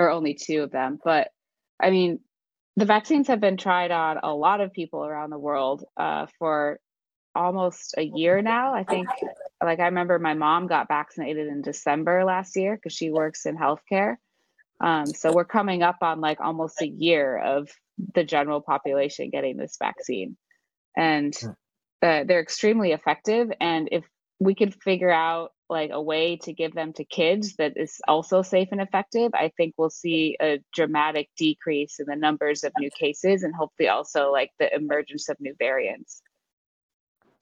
[0.00, 0.98] or only two of them.
[1.04, 1.28] But
[1.80, 2.20] I mean,
[2.76, 6.80] the vaccines have been tried on a lot of people around the world uh, for
[7.34, 8.74] almost a year now.
[8.74, 9.08] I think,
[9.62, 13.56] like, I remember my mom got vaccinated in December last year because she works in
[13.56, 14.16] healthcare.
[14.80, 17.68] Um, so we're coming up on like almost a year of
[18.14, 20.36] the general population getting this vaccine.
[20.96, 21.34] And
[22.02, 23.52] uh, they're extremely effective.
[23.60, 24.04] And if
[24.38, 28.42] we could figure out like a way to give them to kids that is also
[28.42, 32.90] safe and effective, I think we'll see a dramatic decrease in the numbers of new
[32.90, 36.22] cases and hopefully also like the emergence of new variants.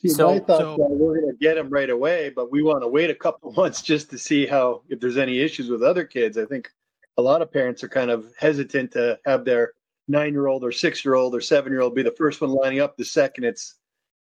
[0.00, 2.62] See, So- my thoughts so- are we're going to get them right away, but we
[2.62, 5.82] want to wait a couple months just to see how if there's any issues with
[5.82, 6.36] other kids.
[6.38, 6.70] I think
[7.16, 9.72] a lot of parents are kind of hesitant to have their
[10.06, 13.74] nine-year-old or six-year-old or seven-year-old be the first one lining up the second it's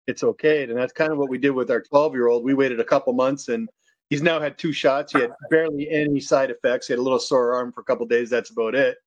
[0.07, 0.63] it's okay.
[0.63, 2.43] And that's kind of what we did with our 12-year-old.
[2.43, 3.67] We waited a couple months and
[4.09, 5.13] he's now had two shots.
[5.13, 6.87] He had barely any side effects.
[6.87, 8.29] He had a little sore arm for a couple days.
[8.29, 8.97] That's about it.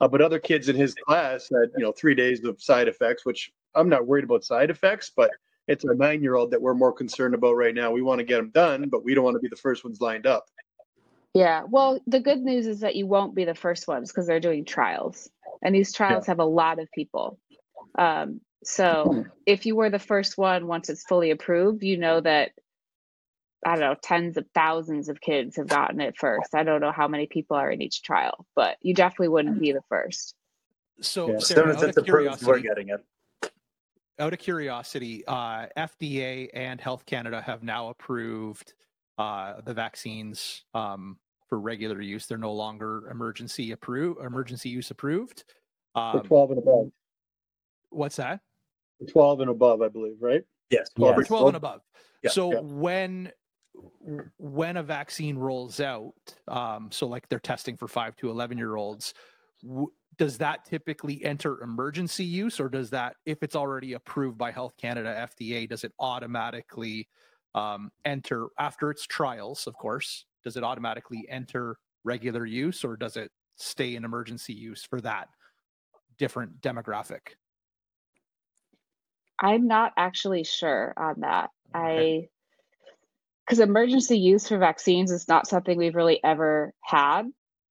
[0.00, 3.24] Uh, but other kids in his class had, you know, three days of side effects,
[3.24, 5.30] which I'm not worried about side effects, but
[5.68, 7.92] it's our nine year old that we're more concerned about right now.
[7.92, 10.00] We want to get them done, but we don't want to be the first ones
[10.00, 10.46] lined up.
[11.34, 11.62] Yeah.
[11.68, 14.64] Well, the good news is that you won't be the first ones because they're doing
[14.64, 15.30] trials,
[15.62, 17.38] and these trials have a lot of people.
[17.96, 22.50] Um, so if you were the first one, once it's fully approved, you know that
[23.64, 26.54] I don't know, tens of thousands of kids have gotten it first.
[26.54, 29.72] I don't know how many people are in each trial, but you definitely wouldn't be
[29.72, 30.34] the first.
[31.00, 31.38] So, Yeah.
[31.38, 32.04] Sarah, as out of approved, we're
[32.58, 33.52] curiosity, getting it.
[34.18, 38.74] out of curiosity, uh, FDA and Health Canada have now approved
[39.18, 42.26] uh, the vaccines um, for regular use.
[42.26, 45.44] They're no longer emergency approved, emergency use approved.
[45.94, 46.90] For Um, 12 and above.
[47.90, 48.40] what's that?
[48.98, 50.42] For 12 and above, I believe, right?
[50.70, 50.88] Yes.
[50.96, 51.14] Yeah.
[51.14, 51.82] For 12 and above.
[52.22, 52.60] Yeah, so yeah.
[52.60, 53.32] when
[54.38, 56.12] when a vaccine rolls out,
[56.48, 59.14] um, so like they're testing for five to 11 year olds,
[59.62, 64.50] w- does that typically enter emergency use or does that, if it's already approved by
[64.50, 67.08] Health Canada, FDA, does it automatically
[67.54, 73.16] um, enter after its trials, of course, does it automatically enter regular use or does
[73.16, 75.28] it stay in emergency use for that
[76.18, 77.36] different demographic?
[79.38, 81.50] I'm not actually sure on that.
[81.74, 82.24] Okay.
[82.24, 82.28] I
[83.52, 87.24] because emergency use for vaccines is not something we've really ever had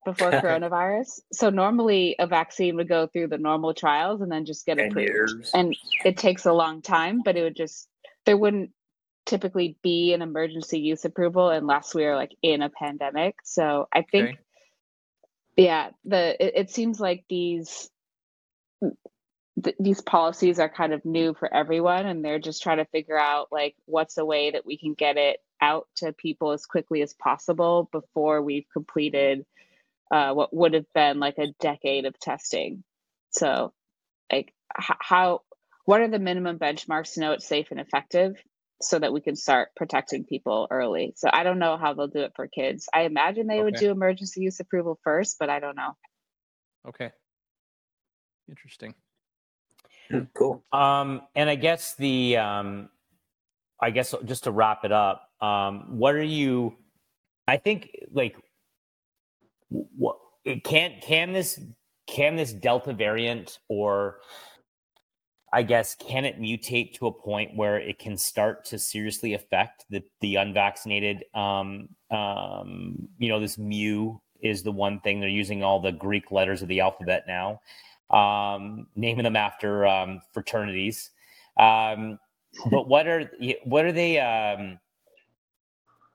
[0.04, 1.18] before coronavirus.
[1.32, 5.08] So normally a vaccine would go through the normal trials and then just get approved.
[5.08, 5.50] years.
[5.52, 7.88] And it takes a long time, but it would just
[8.26, 8.70] there wouldn't
[9.26, 13.34] typically be an emergency use approval unless we are like in a pandemic.
[13.42, 14.38] So I think Okay.
[15.56, 17.90] yeah, the it, it seems like these
[19.60, 23.18] th- these policies are kind of new for everyone and they're just trying to figure
[23.18, 27.02] out like what's a way that we can get it out to people as quickly
[27.02, 29.46] as possible before we've completed
[30.10, 32.84] uh, what would have been like a decade of testing
[33.30, 33.72] so
[34.30, 35.40] like h- how
[35.86, 38.34] what are the minimum benchmarks to know it's safe and effective
[38.82, 42.20] so that we can start protecting people early so i don't know how they'll do
[42.20, 45.76] it for kids i imagine they would do emergency use approval first but i don't
[45.76, 45.96] know
[46.88, 47.10] Okay.
[48.48, 48.94] Interesting.
[50.34, 50.62] Cool.
[50.72, 52.90] Um, and I guess the, um,
[53.80, 56.76] I guess just to wrap it up, um, what are you?
[57.48, 58.36] I think like,
[59.70, 60.16] what
[60.64, 61.60] can can this
[62.06, 64.18] can this Delta variant or
[65.52, 69.84] I guess can it mutate to a point where it can start to seriously affect
[69.90, 71.24] the the unvaccinated?
[71.34, 76.32] Um, um, you know, this mu is the one thing they're using all the Greek
[76.32, 77.60] letters of the alphabet now
[78.12, 81.10] um, naming them after um, fraternities.
[81.58, 82.18] Um,
[82.70, 83.30] but what are
[83.64, 84.18] what are they?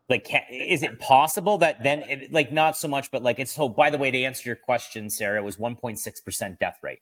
[0.10, 3.52] Like, can, is it possible that then, it, like, not so much, but like, it's
[3.52, 3.68] so.
[3.68, 7.00] By the way, to answer your question, Sarah, it was 1.6 percent death rate.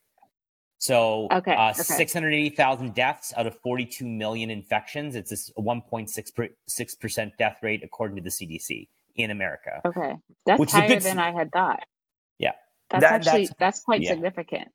[0.80, 1.82] So, Okay, uh, okay.
[1.84, 5.16] 680,000 deaths out of 42 million infections.
[5.16, 9.82] It's a 1.6 percent death rate according to the CDC in America.
[9.86, 11.84] Okay, that's Which higher good than i had thought.
[12.40, 12.52] Yeah.
[12.90, 14.10] that's That- actually that's- that's quite yeah.
[14.12, 14.70] significant.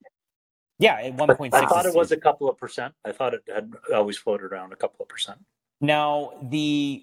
[0.79, 1.67] Yeah, at one point six.
[1.67, 2.95] I thought it was a couple of percent.
[3.05, 5.39] I thought it had always floated around a couple of percent.
[5.83, 7.03] Now the,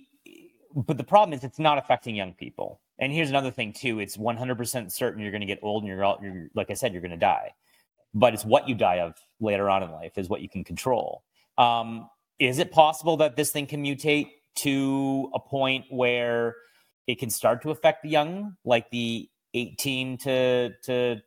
[0.86, 2.80] but the problem is it's not affecting young people.
[3.00, 6.18] And here's another thing too: it's 100% certain you're going to get old and you're,
[6.22, 7.54] you're like I said, you're going to die.
[8.14, 11.24] But it's what you die of later on in life is what you can control.
[11.58, 12.10] Um,
[12.40, 16.56] is it possible that this thing can mutate to a point where
[17.08, 21.22] it can start to affect the young, like the 18 to to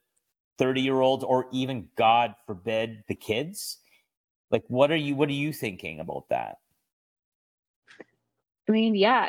[0.59, 3.79] 30 year olds, or even God forbid, the kids?
[4.51, 6.59] Like, what are you what are you thinking about that?
[8.71, 9.29] I mean, yeah,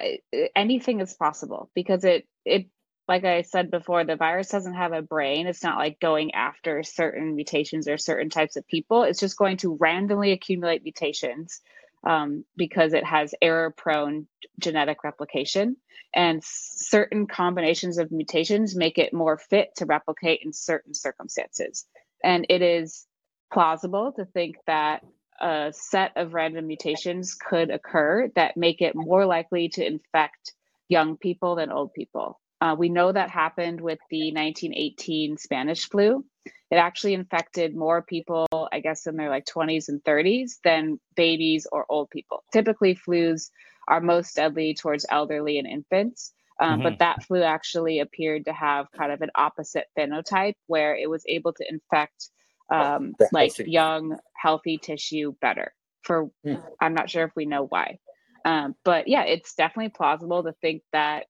[0.56, 2.68] anything is possible because it it
[3.08, 5.48] like I said before, the virus doesn't have a brain.
[5.48, 9.02] It's not like going after certain mutations or certain types of people.
[9.02, 11.60] It's just going to randomly accumulate mutations
[12.08, 14.28] um, because it has error prone
[14.60, 15.76] genetic replication.
[16.14, 21.88] And certain combinations of mutations make it more fit to replicate in certain circumstances.
[22.24, 23.08] And it is
[23.52, 25.04] plausible to think that
[25.42, 30.54] a set of random mutations could occur that make it more likely to infect
[30.88, 32.40] young people than old people.
[32.62, 36.24] Uh, we know that happened with the 1918 Spanish flu.
[36.70, 41.66] It actually infected more people, I guess, in their like 20s and 30s than babies
[41.72, 42.44] or old people.
[42.54, 43.50] Typically, flus
[43.88, 46.34] are most deadly towards elderly and infants.
[46.60, 46.84] Um, mm-hmm.
[46.84, 51.24] But that flu actually appeared to have kind of an opposite phenotype where it was
[51.28, 52.30] able to infect
[52.72, 55.74] um, like young, healthy tissue better.
[56.04, 56.64] For mm.
[56.80, 58.00] I'm not sure if we know why.
[58.44, 61.26] Um, but yeah, it's definitely plausible to think that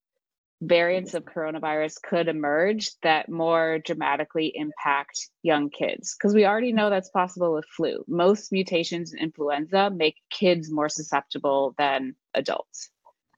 [0.62, 6.90] variants of coronavirus could emerge that more dramatically impact young kids because we already know
[6.90, 12.92] that's possible with flu most mutations in influenza make kids more susceptible than adults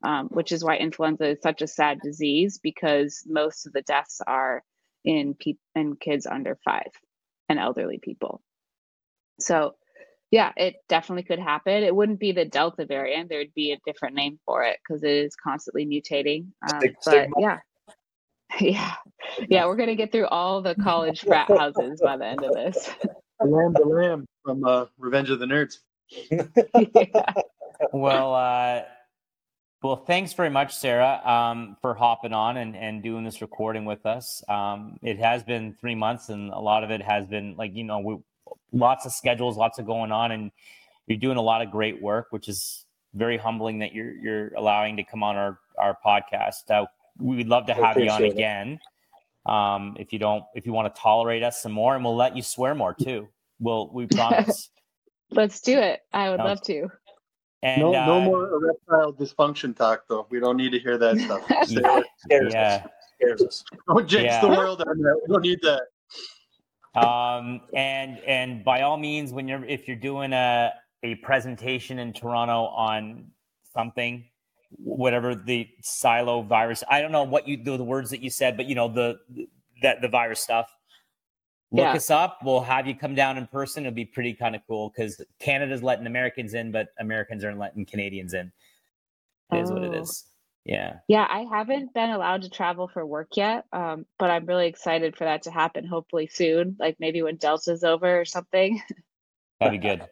[0.04, 4.20] um, which is why influenza is such a sad disease because most of the deaths
[4.28, 4.62] are
[5.06, 6.92] in pe- in kids under five
[7.54, 8.42] and elderly people
[9.40, 9.76] so
[10.34, 11.84] yeah, it definitely could happen.
[11.84, 13.30] It wouldn't be the Delta variant.
[13.30, 16.48] There would be a different name for it because it is constantly mutating.
[16.68, 17.60] Um, but yeah,
[18.60, 18.94] yeah,
[19.48, 22.90] yeah, we're gonna get through all the college frat houses by the end of this.
[23.40, 25.76] The lamb, the lamb from uh, Revenge of the Nerds.
[26.32, 27.34] yeah.
[27.92, 28.82] Well, uh,
[29.84, 34.06] well, thanks very much, Sarah, um, for hopping on and, and doing this recording with
[34.06, 34.42] us.
[34.48, 37.84] Um, it has been three months, and a lot of it has been like you
[37.84, 38.18] know we
[38.72, 40.52] lots of schedules, lots of going on, and
[41.08, 44.96] you're doing a lot of great work, which is very humbling that you're you're allowing
[44.98, 46.70] to come on our our podcast.
[46.70, 46.86] Uh,
[47.20, 48.80] we would love to have you on again.
[49.46, 52.38] Um, if you don't, if you want to tolerate us some more, and we'll let
[52.38, 53.28] you swear more too.
[53.60, 54.70] We'll we promise.
[55.30, 56.02] Let's do it.
[56.14, 56.90] I would love to.
[57.64, 60.28] And, no, uh, no more erectile dysfunction talk, though.
[60.30, 61.46] We don't need to hear that stuff.
[62.40, 62.86] yeah.
[63.88, 64.42] Don't jinx yeah.
[64.42, 65.22] the world on that.
[65.26, 65.84] We don't need that
[66.96, 72.14] um, and and by all means, when you're if you're doing a a presentation in
[72.14, 73.32] Toronto on
[73.74, 74.26] something,
[74.78, 78.58] whatever the silo virus, I don't know what you the, the words that you said,
[78.58, 79.18] but you know the
[79.82, 80.70] that the virus stuff.
[81.74, 81.94] Look yeah.
[81.94, 82.38] us up.
[82.44, 83.84] We'll have you come down in person.
[83.84, 87.84] It'll be pretty kind of cool because Canada's letting Americans in, but Americans aren't letting
[87.84, 88.52] Canadians in.
[89.52, 89.74] It is oh.
[89.74, 90.06] what it oh.
[90.66, 90.98] Yeah.
[91.08, 95.18] Yeah, I haven't been allowed to travel for work yet, um, but I'm really excited
[95.18, 95.84] for that to happen.
[95.86, 98.80] Hopefully soon, like maybe when Delta's over or something.
[99.60, 100.04] That'd be good.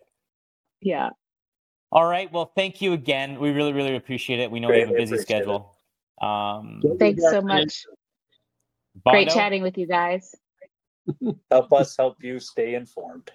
[0.81, 1.11] yeah.
[1.91, 2.31] All right.
[2.31, 3.39] Well, thank you again.
[3.39, 4.49] We really, really appreciate it.
[4.49, 5.75] We know Great, you have a busy schedule.
[6.21, 7.85] Um, Thanks so much.
[9.03, 9.13] Bono?
[9.13, 10.35] Great chatting with you guys.
[11.51, 13.31] help us help you stay informed.